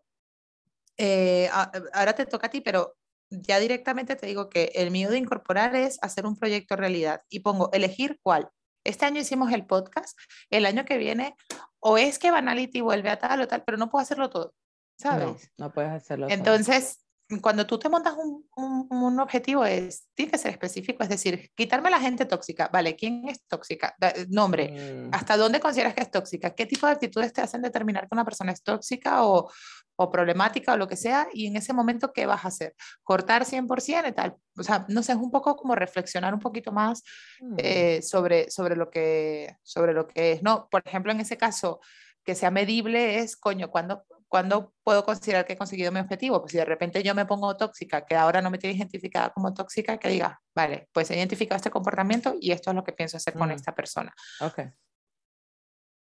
eh, 0.95 1.50
ahora 1.91 2.13
te 2.13 2.26
toca 2.28 2.48
a 2.48 2.50
ti, 2.50 2.62
pero 2.62 2.95
ya 3.30 3.60
directamente 3.60 4.15
te 4.15 4.26
digo 4.26 4.48
que 4.48 4.71
el 4.74 4.89
mío 4.89 5.10
de 5.10 5.17
incorporar 5.17 5.76
es 5.76 6.00
hacer 6.02 6.26
un 6.26 6.38
proyecto 6.38 6.78
realidad 6.78 7.24
y 7.28 7.41
pongo 7.41 7.74
elegir 7.74 8.19
cuál. 8.24 8.48
Este 8.86 9.06
año 9.06 9.19
hicimos 9.19 9.52
el 9.52 9.65
podcast, 9.65 10.17
el 10.50 10.65
año 10.65 10.86
que 10.86 10.98
viene 10.98 11.36
o 11.80 11.98
es 11.98 12.17
que 12.17 12.32
Banality 12.32 12.82
vuelve 12.82 13.10
a 13.10 13.19
tal 13.19 13.41
o 13.41 13.48
tal, 13.48 13.63
pero 13.63 13.78
no 13.78 13.89
puedo 13.89 14.02
hacerlo 14.02 14.30
todo, 14.30 14.54
¿sabes? 14.98 15.52
No, 15.58 15.65
no 15.65 15.74
puedes 15.74 15.91
hacerlo 15.91 16.28
Entonces, 16.30 17.05
cuando 17.42 17.66
tú 17.66 17.80
te 17.80 17.90
montas 17.90 18.14
un, 18.16 18.46
un, 18.56 19.20
objetivo, 19.20 19.66
es, 19.66 20.08
tiene 20.14 20.32
que 20.32 20.38
ser 20.38 20.52
específico, 20.52 21.02
es 21.02 21.10
decir, 21.10 21.52
quitarme 21.56 21.90
la 21.90 22.00
gente 22.00 22.26
tóxica, 22.26 22.70
¿vale? 22.72 22.96
¿Quién 22.96 23.28
es 23.28 23.44
tóxica? 23.48 23.96
Nombre, 24.30 25.08
mm. 25.08 25.10
¿hasta 25.12 25.36
dónde 25.36 25.60
consideras 25.60 25.96
que 25.96 26.04
es 26.04 26.12
tóxica? 26.12 26.54
¿Qué 26.54 26.68
tipo 26.68 26.86
de 26.86 26.94
actitudes 26.94 27.34
te 27.34 27.42
hacen 27.42 27.64
determinar 27.64 28.04
que 28.04 28.14
una 28.14 28.26
persona 28.26 28.52
es 28.52 28.62
tóxica 28.62 29.26
o, 29.26 29.50
o 29.96 30.12
problemática 30.12 30.74
o 30.74 30.78
lo 30.78 30.88
que 30.88 30.96
sea? 30.96 31.28
Y 31.34 31.48
en 31.48 31.56
ese 31.56 31.74
momento, 31.74 32.14
¿qué 32.14 32.28
vas 32.28 32.46
a 32.46 32.50
hacer? 32.50 32.76
¿Cortar 33.04 33.44
100% 33.44 34.10
y 34.10 34.12
tal? 34.12 34.36
O 34.56 34.64
sea, 34.64 34.86
no 34.88 35.02
sé, 35.02 35.14
es 35.14 35.18
un 35.18 35.32
poco 35.32 35.56
como 35.56 35.74
reflexionar 35.74 36.32
un 36.32 36.40
poquito 36.40 36.72
más 36.72 37.02
mm. 37.42 37.56
eh, 37.58 38.02
sobre, 38.04 38.52
sobre, 38.52 38.76
lo 38.76 38.92
que, 38.92 39.58
sobre 39.64 39.94
lo 39.94 40.08
que 40.08 40.34
es, 40.34 40.44
¿no? 40.44 40.68
Por 40.70 40.84
ejemplo, 40.86 41.12
en 41.12 41.22
ese 41.22 41.38
caso, 41.38 41.80
que 42.24 42.36
sea 42.36 42.52
medible 42.52 43.20
es, 43.20 43.36
coño, 43.36 43.70
cuando 43.70 44.04
¿cuándo 44.36 44.74
puedo 44.84 45.06
considerar 45.06 45.45
que 45.45 45.54
he 45.54 45.58
conseguido 45.58 45.93
mi 45.93 46.02
objetivo? 46.02 46.41
Pues 46.41 46.52
si 46.52 46.58
de 46.58 46.65
repente 46.65 47.02
yo 47.02 47.15
me 47.15 47.26
pongo 47.26 47.56
tóxica, 47.56 48.06
que 48.06 48.15
ahora 48.17 48.41
no 48.41 48.50
me 48.50 48.58
tiene 48.58 48.76
identificada 48.76 49.30
como 49.30 49.54
tóxica, 49.54 49.98
que 49.98 50.10
diga, 50.10 50.41
vale, 50.54 50.89
pues 50.91 51.10
he 51.10 51.15
identificado 51.15 51.56
este 51.56 51.69
comportamiento 51.69 52.36
y 52.41 52.52
esto 52.52 52.69
es 52.69 52.76
lo 52.76 52.84
que 52.84 52.91
pienso 52.91 53.15
hacer 53.15 53.34
con 53.34 53.48
mm. 53.48 53.54
esta 53.54 53.74
persona. 53.74 54.13
Ok. 54.41 54.60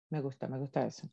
Me 0.08 0.22
gusta, 0.22 0.48
me 0.48 0.56
gusta 0.56 0.86
eso. 0.86 1.06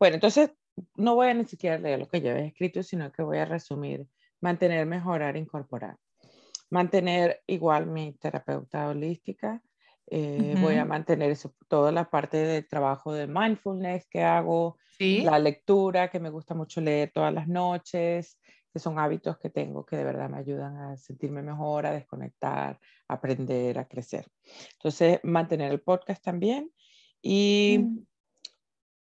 Bueno, 0.00 0.16
entonces 0.16 0.50
no 0.96 1.14
voy 1.14 1.28
a 1.28 1.34
ni 1.34 1.44
siquiera 1.44 1.78
leer 1.78 2.00
lo 2.00 2.08
que 2.08 2.20
yo 2.20 2.32
he 2.32 2.48
escrito, 2.48 2.82
sino 2.82 3.12
que 3.12 3.22
voy 3.22 3.38
a 3.38 3.44
resumir. 3.44 4.08
Mantener, 4.40 4.84
mejorar, 4.84 5.36
incorporar. 5.36 5.96
Mantener 6.70 7.40
igual 7.46 7.86
mi 7.86 8.14
terapeuta 8.14 8.88
holística. 8.88 9.62
Eh, 10.10 10.54
voy 10.60 10.76
a 10.76 10.86
mantener 10.86 11.30
eso, 11.30 11.54
toda 11.68 11.92
la 11.92 12.08
parte 12.08 12.38
de 12.38 12.62
trabajo 12.62 13.12
de 13.12 13.26
mindfulness 13.26 14.06
que 14.08 14.22
hago, 14.22 14.78
la 14.98 15.38
lectura, 15.38 16.08
que 16.08 16.18
me 16.18 16.30
gusta 16.30 16.54
mucho 16.54 16.80
leer 16.80 17.12
todas 17.12 17.32
las 17.32 17.46
noches, 17.46 18.38
que 18.72 18.78
son 18.78 18.98
hábitos 18.98 19.38
que 19.38 19.50
tengo 19.50 19.84
que 19.84 19.96
de 19.96 20.04
verdad 20.04 20.28
me 20.28 20.38
ayudan 20.38 20.76
a 20.76 20.96
sentirme 20.96 21.42
mejor, 21.42 21.86
a 21.86 21.92
desconectar, 21.92 22.78
a 23.06 23.14
aprender, 23.14 23.78
a 23.78 23.86
crecer. 23.86 24.26
Entonces, 24.72 25.20
mantener 25.22 25.70
el 25.72 25.80
podcast 25.80 26.22
también 26.24 26.72
y, 27.22 27.78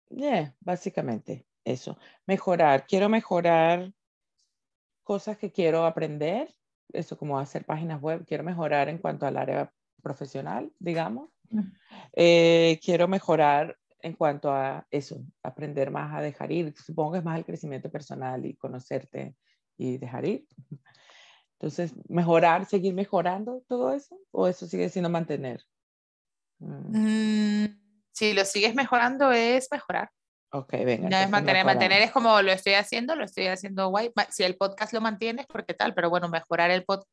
mm. 0.09 0.53
básicamente 0.59 1.45
eso, 1.63 1.97
mejorar. 2.25 2.87
Quiero 2.87 3.09
mejorar 3.09 3.93
cosas 5.03 5.37
que 5.37 5.51
quiero 5.51 5.85
aprender, 5.85 6.53
eso 6.93 7.17
como 7.17 7.39
hacer 7.39 7.65
páginas 7.65 8.01
web, 8.01 8.25
quiero 8.25 8.43
mejorar 8.43 8.89
en 8.89 8.97
cuanto 8.97 9.27
al 9.27 9.37
área 9.37 9.71
profesional, 10.01 10.71
digamos. 10.79 11.29
Eh, 12.13 12.79
quiero 12.83 13.07
mejorar 13.07 13.77
en 14.01 14.13
cuanto 14.13 14.51
a 14.51 14.87
eso, 14.91 15.23
aprender 15.43 15.91
más 15.91 16.13
a 16.15 16.21
dejar 16.21 16.51
ir. 16.51 16.73
Supongo 16.77 17.13
que 17.13 17.17
es 17.19 17.23
más 17.23 17.37
el 17.37 17.45
crecimiento 17.45 17.91
personal 17.91 18.45
y 18.45 18.55
conocerte 18.55 19.35
y 19.77 19.97
dejar 19.97 20.25
ir. 20.25 20.47
Entonces, 21.53 21.93
mejorar, 22.07 22.65
seguir 22.65 22.93
mejorando 22.93 23.63
todo 23.67 23.93
eso, 23.93 24.17
o 24.31 24.47
eso 24.47 24.65
sigue 24.67 24.87
siendo 24.89 25.09
mantener. 25.09 25.61
Mm. 26.59 27.63
Mm, 27.63 27.81
si 28.11 28.33
lo 28.33 28.45
sigues 28.45 28.75
mejorando, 28.75 29.31
es 29.31 29.67
mejorar. 29.71 30.09
Ok, 30.51 30.71
venga. 30.71 31.09
No 31.09 31.17
es 31.17 31.29
mantener, 31.29 31.65
mantener 31.65 32.01
es 32.01 32.11
como 32.11 32.41
lo 32.41 32.51
estoy 32.51 32.73
haciendo, 32.73 33.15
lo 33.15 33.23
estoy 33.23 33.47
haciendo 33.47 33.89
guay. 33.89 34.11
Si 34.29 34.43
el 34.43 34.55
podcast 34.55 34.93
lo 34.93 35.01
mantienes, 35.01 35.45
porque 35.45 35.73
tal, 35.73 35.93
pero 35.93 36.09
bueno, 36.09 36.27
mejorar 36.27 36.71
el 36.71 36.85
podcast 36.85 37.09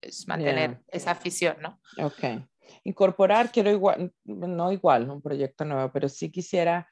es 0.00 0.26
mantener 0.28 0.80
esa 0.88 1.12
afición, 1.12 1.56
¿no? 1.60 1.80
Ok. 2.02 2.44
Incorporar, 2.84 3.50
quiero 3.50 3.70
igual, 3.70 4.12
no 4.24 4.72
igual, 4.72 5.08
un 5.10 5.22
proyecto 5.22 5.64
nuevo, 5.64 5.90
pero 5.92 6.08
sí 6.08 6.30
quisiera, 6.30 6.88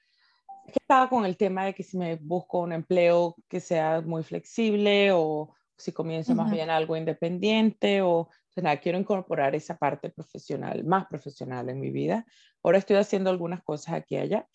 que 0.66 0.78
estaba 0.80 1.08
con 1.08 1.24
el 1.24 1.36
tema 1.36 1.66
de 1.66 1.74
que 1.74 1.82
si 1.82 1.96
me 1.96 2.16
busco 2.16 2.60
un 2.60 2.72
empleo 2.72 3.36
que 3.48 3.60
sea 3.60 4.00
muy 4.00 4.22
flexible 4.22 5.10
o 5.12 5.54
si 5.76 5.92
comienzo 5.92 6.34
más 6.34 6.50
bien 6.50 6.70
algo 6.70 6.96
independiente 6.96 8.00
o, 8.00 8.30
nada, 8.56 8.78
quiero 8.78 8.98
incorporar 8.98 9.54
esa 9.54 9.76
parte 9.76 10.08
profesional, 10.08 10.82
más 10.84 11.06
profesional 11.06 11.68
en 11.68 11.78
mi 11.78 11.90
vida. 11.90 12.24
Ahora 12.62 12.78
estoy 12.78 12.96
haciendo 12.96 13.28
algunas 13.28 13.62
cosas 13.62 13.94
aquí 13.94 14.14
y 14.14 14.18
allá, 14.18 14.48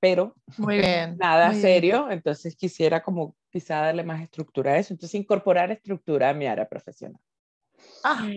pero 0.00 0.34
muy 0.58 0.78
bien, 0.78 1.16
nada 1.18 1.54
serio, 1.54 2.10
entonces 2.10 2.56
quisiera 2.56 3.02
como 3.02 3.36
quizá 3.50 3.76
darle 3.76 4.02
más 4.02 4.20
estructura 4.20 4.72
a 4.72 4.78
eso, 4.78 4.92
entonces 4.92 5.14
incorporar 5.20 5.70
estructura 5.70 6.30
a 6.30 6.34
mi 6.34 6.46
área 6.46 6.68
profesional. 6.68 7.20
Ah. 8.04 8.28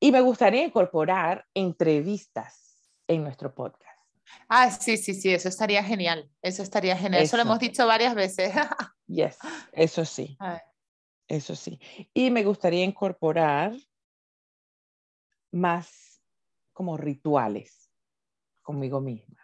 Y 0.00 0.12
me 0.12 0.20
gustaría 0.20 0.64
incorporar 0.64 1.46
entrevistas 1.54 2.90
en 3.06 3.22
nuestro 3.22 3.54
podcast. 3.54 4.00
Ah, 4.48 4.70
sí, 4.70 4.96
sí, 4.96 5.14
sí, 5.14 5.32
eso 5.32 5.48
estaría 5.48 5.82
genial, 5.82 6.30
eso 6.42 6.62
estaría 6.62 6.96
genial, 6.96 7.22
eso, 7.22 7.36
lo 7.36 7.42
hemos 7.42 7.58
dicho 7.58 7.86
varias 7.86 8.14
veces. 8.14 8.52
yes, 9.06 9.38
eso 9.72 10.04
sí, 10.04 10.36
eso 11.28 11.54
sí. 11.54 11.78
Y 12.14 12.30
me 12.30 12.44
gustaría 12.44 12.84
incorporar 12.84 13.74
más 15.52 16.22
como 16.72 16.96
rituales 16.96 17.90
conmigo 18.62 19.00
misma. 19.00 19.36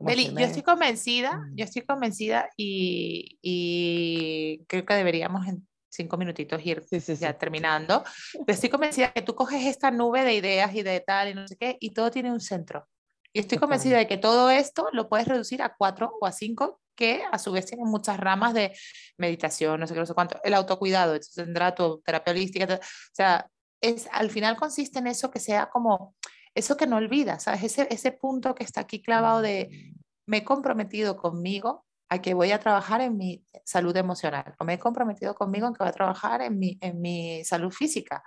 Beli, 0.00 0.32
yo 0.34 0.40
estoy 0.40 0.62
convencida, 0.62 1.38
mm. 1.38 1.56
yo 1.56 1.64
estoy 1.64 1.82
convencida 1.82 2.50
y, 2.56 3.38
y 3.40 4.64
creo 4.66 4.84
que 4.84 4.94
deberíamos 4.94 5.46
en 5.46 5.66
cinco 5.94 6.16
minutitos 6.16 6.64
ir 6.64 6.84
ya 6.84 7.32
terminando, 7.38 8.02
pero 8.32 8.54
estoy 8.54 8.70
convencida 8.70 9.12
que 9.12 9.22
tú 9.22 9.34
coges 9.34 9.66
esta 9.66 9.90
nube 9.90 10.24
de 10.24 10.34
ideas 10.34 10.74
y 10.74 10.82
de 10.82 11.00
tal 11.00 11.28
y 11.28 11.34
no 11.34 11.46
sé 11.46 11.56
qué 11.56 11.76
y 11.80 11.90
todo 11.90 12.10
tiene 12.10 12.32
un 12.32 12.40
centro. 12.40 12.88
Y 13.32 13.40
estoy 13.40 13.58
convencida 13.58 13.98
de 13.98 14.06
que 14.06 14.16
todo 14.16 14.50
esto 14.50 14.88
lo 14.92 15.08
puedes 15.08 15.26
reducir 15.26 15.62
a 15.62 15.74
cuatro 15.76 16.16
o 16.20 16.26
a 16.26 16.32
cinco 16.32 16.80
que 16.94 17.24
a 17.30 17.38
su 17.38 17.50
vez 17.50 17.66
tienen 17.66 17.86
muchas 17.86 18.18
ramas 18.18 18.54
de 18.54 18.76
meditación, 19.18 19.80
no 19.80 19.86
sé 19.86 19.94
qué, 19.94 20.00
no 20.00 20.06
sé 20.06 20.14
cuánto, 20.14 20.38
el 20.44 20.54
autocuidado, 20.54 21.18
tendrá 21.34 21.74
tu 21.74 22.00
terapia 22.02 22.32
holística, 22.32 22.72
o 22.72 22.78
sea, 23.12 23.48
es, 23.80 24.08
al 24.12 24.30
final 24.30 24.56
consiste 24.56 25.00
en 25.00 25.08
eso 25.08 25.30
que 25.30 25.40
sea 25.40 25.68
como 25.68 26.14
eso 26.54 26.76
que 26.76 26.86
no 26.86 26.96
olvidas, 26.96 27.44
¿sabes? 27.44 27.64
Ese, 27.64 27.88
ese 27.90 28.12
punto 28.12 28.54
que 28.54 28.62
está 28.62 28.82
aquí 28.82 29.02
clavado 29.02 29.42
de 29.42 29.92
me 30.26 30.38
he 30.38 30.44
comprometido 30.44 31.16
conmigo 31.16 31.84
a 32.08 32.20
que 32.20 32.34
voy 32.34 32.52
a 32.52 32.60
trabajar 32.60 33.00
en 33.00 33.16
mi 33.16 33.44
salud 33.64 33.96
emocional, 33.96 34.54
o 34.58 34.64
me 34.64 34.74
he 34.74 34.78
comprometido 34.78 35.34
conmigo 35.34 35.66
en 35.66 35.74
que 35.74 35.82
voy 35.82 35.88
a 35.88 35.92
trabajar 35.92 36.42
en 36.42 36.58
mi, 36.58 36.78
en 36.80 37.00
mi 37.00 37.44
salud 37.44 37.70
física, 37.70 38.22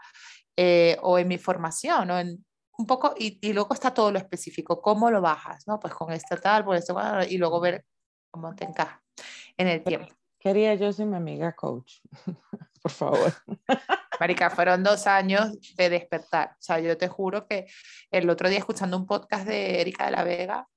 eh, 0.55 0.97
o 1.01 1.19
en 1.19 1.27
mi 1.27 1.37
formación, 1.37 2.11
o 2.11 2.19
en 2.19 2.45
un 2.79 2.85
poco, 2.85 3.15
y, 3.17 3.39
y, 3.41 3.53
luego 3.53 3.73
está 3.73 3.93
todo 3.93 4.11
lo 4.11 4.19
específico, 4.19 4.81
cómo 4.81 5.09
lo 5.09 5.19
bajas, 5.21 5.67
¿no? 5.67 5.79
Pues 5.79 5.93
con 5.93 6.11
este 6.11 6.37
tal, 6.37 6.63
por 6.63 6.75
este, 6.75 6.93
y 7.29 7.37
luego 7.37 7.59
ver 7.59 7.85
cómo 8.29 8.53
te 8.53 8.65
encaja 8.65 9.01
en 9.57 9.67
el 9.67 9.83
tiempo. 9.83 10.13
Quería 10.39 10.75
yo 10.75 10.93
ser 10.93 11.07
mi 11.07 11.15
amiga 11.15 11.53
coach, 11.53 11.95
por 12.81 12.91
favor. 12.91 13.33
Marica, 14.19 14.49
fueron 14.49 14.83
dos 14.83 15.07
años 15.07 15.51
de 15.75 15.89
despertar. 15.89 16.51
O 16.51 16.61
sea, 16.61 16.79
yo 16.79 16.97
te 16.97 17.07
juro 17.07 17.47
que 17.47 17.67
el 18.11 18.29
otro 18.29 18.49
día 18.49 18.59
escuchando 18.59 18.97
un 18.97 19.05
podcast 19.05 19.47
de 19.47 19.81
Erika 19.81 20.05
de 20.05 20.11
la 20.11 20.23
Vega, 20.23 20.67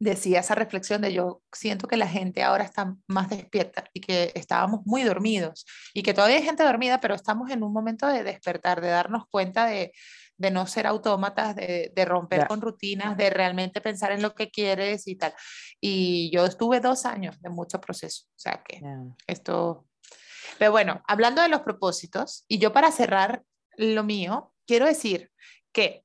decía 0.00 0.40
esa 0.40 0.54
reflexión 0.54 1.02
de 1.02 1.12
yo 1.12 1.42
siento 1.52 1.86
que 1.86 1.96
la 1.96 2.08
gente 2.08 2.42
ahora 2.42 2.64
está 2.64 2.96
más 3.06 3.28
despierta 3.28 3.84
y 3.92 4.00
que 4.00 4.32
estábamos 4.34 4.80
muy 4.86 5.02
dormidos 5.04 5.66
y 5.94 6.02
que 6.02 6.14
todavía 6.14 6.38
hay 6.38 6.42
gente 6.42 6.64
dormida, 6.64 7.00
pero 7.00 7.14
estamos 7.14 7.50
en 7.50 7.62
un 7.62 7.72
momento 7.72 8.06
de 8.08 8.24
despertar, 8.24 8.80
de 8.80 8.88
darnos 8.88 9.24
cuenta 9.30 9.66
de, 9.66 9.92
de 10.38 10.50
no 10.50 10.66
ser 10.66 10.86
autómatas, 10.86 11.54
de, 11.54 11.92
de 11.94 12.04
romper 12.06 12.48
con 12.48 12.62
rutinas, 12.62 13.16
de 13.16 13.28
realmente 13.28 13.82
pensar 13.82 14.10
en 14.10 14.22
lo 14.22 14.34
que 14.34 14.50
quieres 14.50 15.06
y 15.06 15.16
tal. 15.16 15.34
Y 15.80 16.30
yo 16.34 16.46
estuve 16.46 16.80
dos 16.80 17.04
años 17.04 17.40
de 17.40 17.50
mucho 17.50 17.80
proceso, 17.80 18.24
o 18.28 18.38
sea 18.38 18.62
que 18.66 18.80
esto 19.26 19.86
pero 20.58 20.72
bueno, 20.72 21.02
hablando 21.06 21.40
de 21.40 21.48
los 21.48 21.62
propósitos, 21.62 22.44
y 22.46 22.58
yo 22.58 22.70
para 22.70 22.92
cerrar 22.92 23.42
lo 23.78 24.04
mío, 24.04 24.52
quiero 24.66 24.84
decir 24.84 25.30
que 25.72 26.04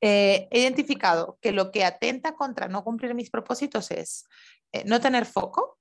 eh, 0.00 0.48
he 0.50 0.60
identificado 0.60 1.38
que 1.40 1.52
lo 1.52 1.70
que 1.70 1.84
atenta 1.84 2.34
contra 2.34 2.68
no 2.68 2.84
cumplir 2.84 3.14
mis 3.14 3.30
propósitos 3.30 3.90
es 3.90 4.26
eh, 4.72 4.84
no 4.86 5.00
tener 5.00 5.26
foco, 5.26 5.78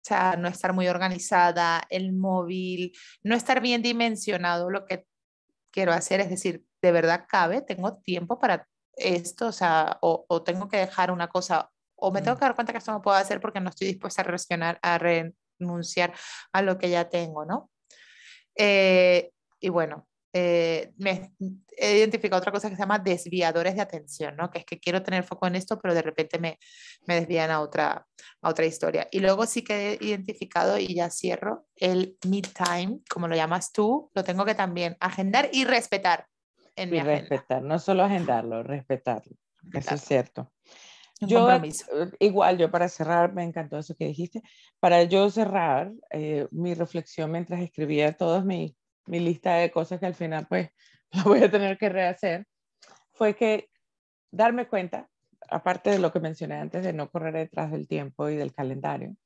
o 0.00 0.02
sea, 0.02 0.36
no 0.36 0.48
estar 0.48 0.72
muy 0.72 0.88
organizada, 0.88 1.82
el 1.90 2.12
móvil, 2.12 2.96
no 3.22 3.36
estar 3.36 3.60
bien 3.60 3.82
dimensionado 3.82 4.70
lo 4.70 4.86
que 4.86 5.06
quiero 5.70 5.92
hacer, 5.92 6.20
es 6.20 6.30
decir, 6.30 6.64
de 6.82 6.92
verdad 6.92 7.26
cabe, 7.28 7.62
tengo 7.62 7.98
tiempo 7.98 8.38
para 8.38 8.66
esto, 8.94 9.48
o 9.48 9.52
sea, 9.52 9.98
o, 10.00 10.24
o 10.28 10.42
tengo 10.42 10.68
que 10.68 10.78
dejar 10.78 11.10
una 11.10 11.28
cosa, 11.28 11.70
o 11.96 12.10
me 12.10 12.22
tengo 12.22 12.36
mm. 12.36 12.38
que 12.38 12.44
dar 12.44 12.54
cuenta 12.54 12.72
que 12.72 12.78
esto 12.78 12.92
no 12.92 13.02
puedo 13.02 13.16
hacer 13.16 13.40
porque 13.40 13.60
no 13.60 13.70
estoy 13.70 13.88
dispuesta 13.88 14.22
a 14.22 14.24
reaccionar, 14.24 14.78
a, 14.82 14.98
re, 14.98 15.34
renunciar 15.58 16.14
a 16.52 16.62
lo 16.62 16.78
que 16.78 16.90
ya 16.90 17.08
tengo, 17.08 17.44
¿no? 17.44 17.70
Eh, 18.56 19.30
y 19.60 19.68
bueno, 19.68 20.08
eh, 20.32 20.92
me 20.98 21.32
he 21.76 21.98
identificado 21.98 22.38
otra 22.38 22.52
cosa 22.52 22.68
que 22.68 22.76
se 22.76 22.82
llama 22.82 22.98
desviadores 22.98 23.74
de 23.74 23.80
atención, 23.80 24.36
¿no? 24.36 24.50
Que 24.50 24.60
es 24.60 24.64
que 24.64 24.78
quiero 24.78 25.02
tener 25.02 25.24
foco 25.24 25.46
en 25.46 25.56
esto, 25.56 25.78
pero 25.80 25.94
de 25.94 26.02
repente 26.02 26.38
me, 26.38 26.58
me 27.06 27.16
desvían 27.16 27.50
a 27.50 27.60
otra, 27.60 28.06
a 28.42 28.48
otra 28.48 28.64
historia. 28.64 29.08
Y 29.10 29.20
luego 29.20 29.46
sí 29.46 29.62
que 29.62 29.92
he 29.92 30.04
identificado, 30.04 30.78
y 30.78 30.94
ya 30.94 31.10
cierro, 31.10 31.66
el 31.76 32.16
mid 32.26 32.46
time, 32.46 33.00
como 33.08 33.28
lo 33.28 33.34
llamas 33.34 33.72
tú, 33.72 34.10
lo 34.14 34.22
tengo 34.22 34.44
que 34.44 34.54
también 34.54 34.96
agendar 35.00 35.48
y 35.52 35.64
respetar 35.64 36.26
en 36.76 36.90
mi 36.90 36.98
y 36.98 37.00
respetar, 37.00 37.62
no 37.62 37.78
solo 37.78 38.04
agendarlo, 38.04 38.62
respetarlo. 38.62 39.36
Eso 39.72 39.94
es 39.94 40.00
cierto. 40.02 40.52
Yo, 41.20 41.50
eh, 41.50 41.70
igual, 42.18 42.56
yo 42.56 42.70
para 42.70 42.88
cerrar, 42.88 43.34
me 43.34 43.44
encantó 43.44 43.78
eso 43.78 43.94
que 43.94 44.06
dijiste. 44.06 44.42
Para 44.78 45.02
yo 45.02 45.28
cerrar 45.28 45.92
eh, 46.10 46.48
mi 46.50 46.72
reflexión 46.72 47.30
mientras 47.30 47.60
escribía 47.60 48.16
toda 48.16 48.42
mi, 48.42 48.74
mi 49.06 49.20
lista 49.20 49.54
de 49.54 49.70
cosas 49.70 50.00
que 50.00 50.06
al 50.06 50.14
final, 50.14 50.46
pues, 50.48 50.70
la 51.10 51.24
voy 51.24 51.42
a 51.42 51.50
tener 51.50 51.78
que 51.78 51.88
rehacer, 51.88 52.46
fue 53.12 53.34
que 53.34 53.70
darme 54.30 54.68
cuenta, 54.68 55.08
aparte 55.48 55.90
de 55.90 55.98
lo 55.98 56.12
que 56.12 56.20
mencioné 56.20 56.56
antes 56.56 56.84
de 56.84 56.92
no 56.92 57.10
correr 57.10 57.34
detrás 57.34 57.70
del 57.70 57.88
tiempo 57.88 58.28
y 58.28 58.36
del 58.36 58.54
calendario, 58.54 59.16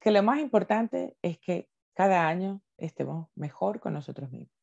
que 0.00 0.10
lo 0.10 0.22
más 0.22 0.40
importante 0.40 1.16
es 1.22 1.38
que 1.38 1.68
cada 1.94 2.26
año 2.26 2.62
estemos 2.78 3.28
mejor 3.34 3.80
con 3.80 3.92
nosotros 3.92 4.30
mismos. 4.30 4.56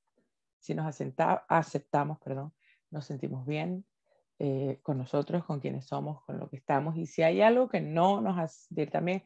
Si 0.58 0.74
nos 0.74 0.86
aceptamos, 0.88 2.20
perdón, 2.20 2.54
nos 2.90 3.06
sentimos 3.06 3.46
bien, 3.46 3.86
eh, 4.42 4.80
con 4.84 4.98
nosotros, 4.98 5.44
con 5.44 5.60
quienes 5.60 5.86
somos, 5.86 6.24
con 6.24 6.40
lo 6.40 6.50
que 6.50 6.56
estamos. 6.56 6.96
Y 6.96 7.06
si 7.06 7.24
hay 7.24 7.42
algo 7.42 7.68
que 7.68 7.82
no 7.82 8.22
nos 8.22 8.38
hace, 8.38 8.88
también 8.88 9.24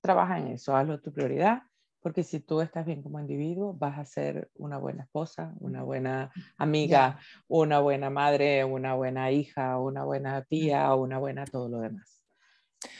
trabaja 0.00 0.38
en 0.38 0.48
eso, 0.48 0.76
hazlo 0.76 1.00
tu 1.00 1.10
prioridad, 1.10 1.62
porque 2.06 2.22
si 2.22 2.38
tú 2.38 2.60
estás 2.60 2.86
bien 2.86 3.02
como 3.02 3.18
individuo, 3.18 3.74
vas 3.74 3.98
a 3.98 4.04
ser 4.04 4.48
una 4.54 4.78
buena 4.78 5.02
esposa, 5.02 5.52
una 5.58 5.82
buena 5.82 6.30
amiga, 6.56 7.18
una 7.48 7.80
buena 7.80 8.10
madre, 8.10 8.64
una 8.64 8.94
buena 8.94 9.32
hija, 9.32 9.76
una 9.80 10.04
buena 10.04 10.40
tía, 10.42 10.94
una 10.94 11.18
buena 11.18 11.44
todo 11.46 11.68
lo 11.68 11.80
demás. 11.80 12.22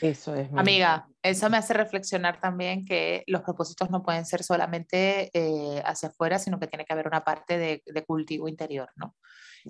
Eso 0.01 0.35
es. 0.35 0.49
Amiga, 0.53 1.07
eso 1.23 1.49
me 1.49 1.55
hace 1.55 1.73
reflexionar 1.73 2.41
también 2.41 2.83
que 2.83 3.23
los 3.27 3.43
propósitos 3.43 3.89
no 3.89 4.03
pueden 4.03 4.25
ser 4.25 4.43
solamente 4.43 5.31
eh, 5.33 5.81
hacia 5.85 6.09
afuera, 6.09 6.37
sino 6.37 6.59
que 6.59 6.67
tiene 6.67 6.83
que 6.83 6.91
haber 6.91 7.07
una 7.07 7.23
parte 7.23 7.57
de, 7.57 8.03
cultivo 8.05 8.49
interior, 8.49 8.89
¿no? 8.97 9.15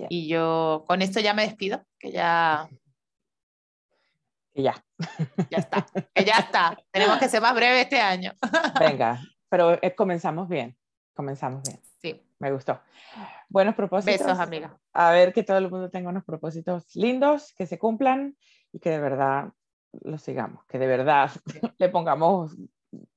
Y 0.09 0.27
yo 0.27 0.83
con 0.87 1.03
esto 1.03 1.19
ya 1.19 1.35
me 1.35 1.43
despido, 1.43 1.85
que 1.99 2.11
ya... 2.11 2.67
Que 4.57 4.63
ya. 4.63 4.83
Ya 5.51 5.57
está, 5.59 5.85
ya 6.15 6.39
está. 6.39 6.77
Tenemos 6.89 7.19
que 7.19 7.29
ser 7.29 7.43
más 7.43 7.53
breve 7.53 7.81
este 7.81 8.01
año. 8.01 8.33
Venga, 8.79 9.21
pero 9.49 9.77
eh, 9.83 9.93
comenzamos 9.93 10.49
bien, 10.49 10.75
comenzamos 11.13 11.61
bien. 11.61 11.79
Sí. 12.01 12.27
Me 12.39 12.51
gustó. 12.51 12.81
Buenos 13.49 13.75
propósitos. 13.75 14.17
Besos, 14.17 14.39
amiga. 14.39 14.75
A 14.93 15.11
ver 15.11 15.31
que 15.31 15.43
todo 15.43 15.59
el 15.59 15.69
mundo 15.69 15.91
tenga 15.91 16.09
unos 16.09 16.23
propósitos 16.23 16.95
lindos, 16.95 17.53
que 17.53 17.67
se 17.67 17.77
cumplan 17.77 18.35
y 18.71 18.79
que 18.79 18.89
de 18.89 18.99
verdad 18.99 19.53
lo 20.01 20.17
sigamos, 20.17 20.65
que 20.65 20.79
de 20.79 20.87
verdad 20.87 21.29
le 21.77 21.89
pongamos 21.89 22.57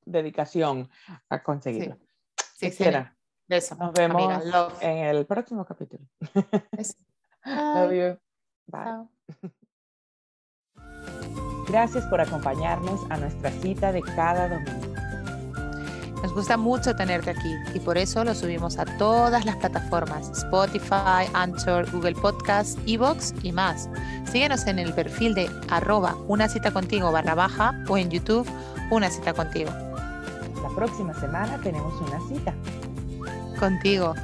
dedicación 0.05 0.91
a 1.31 1.43
conseguirlo. 1.43 1.97
Sí, 2.55 2.71
sí, 2.71 2.85
Besos. 3.49 3.79
Nos 3.79 3.95
vemos 3.95 4.45
en 4.83 5.07
el 5.07 5.25
próximo 5.25 5.65
capítulo. 5.65 6.05
Love 7.47 7.93
you. 7.95 8.19
Bye. 8.67 9.09
Gracias 11.71 12.05
por 12.07 12.21
acompañarnos 12.21 13.01
a 13.11 13.17
nuestra 13.17 13.51
cita 13.53 13.93
de 13.93 14.03
cada 14.03 14.49
domingo. 14.49 14.91
Nos 16.21 16.35
gusta 16.35 16.57
mucho 16.57 16.97
tenerte 16.97 17.31
aquí 17.31 17.55
y 17.75 17.79
por 17.79 17.97
eso 17.97 18.25
lo 18.25 18.35
subimos 18.35 18.77
a 18.79 18.85
todas 18.99 19.45
las 19.45 19.57
plataformas, 19.57 20.29
Spotify, 20.37 21.31
Anchor, 21.33 21.89
Google 21.93 22.15
Podcast, 22.15 22.77
Evox 22.87 23.33
y 23.43 23.53
más. 23.53 23.89
Síguenos 24.31 24.67
en 24.67 24.81
el 24.81 24.93
perfil 24.93 25.35
de 25.35 25.49
arroba 25.71 26.17
una 26.27 26.49
cita 26.49 26.73
contigo 26.73 27.13
barra 27.13 27.37
baja 27.37 27.73
o 27.89 27.97
en 27.97 28.11
YouTube 28.11 28.47
una 28.91 29.09
cita 29.09 29.33
contigo. 29.33 29.71
La 29.71 30.69
próxima 30.75 31.15
semana 31.15 31.59
tenemos 31.63 31.95
una 32.03 32.21
cita. 32.29 32.53
Contigo. 33.59 34.15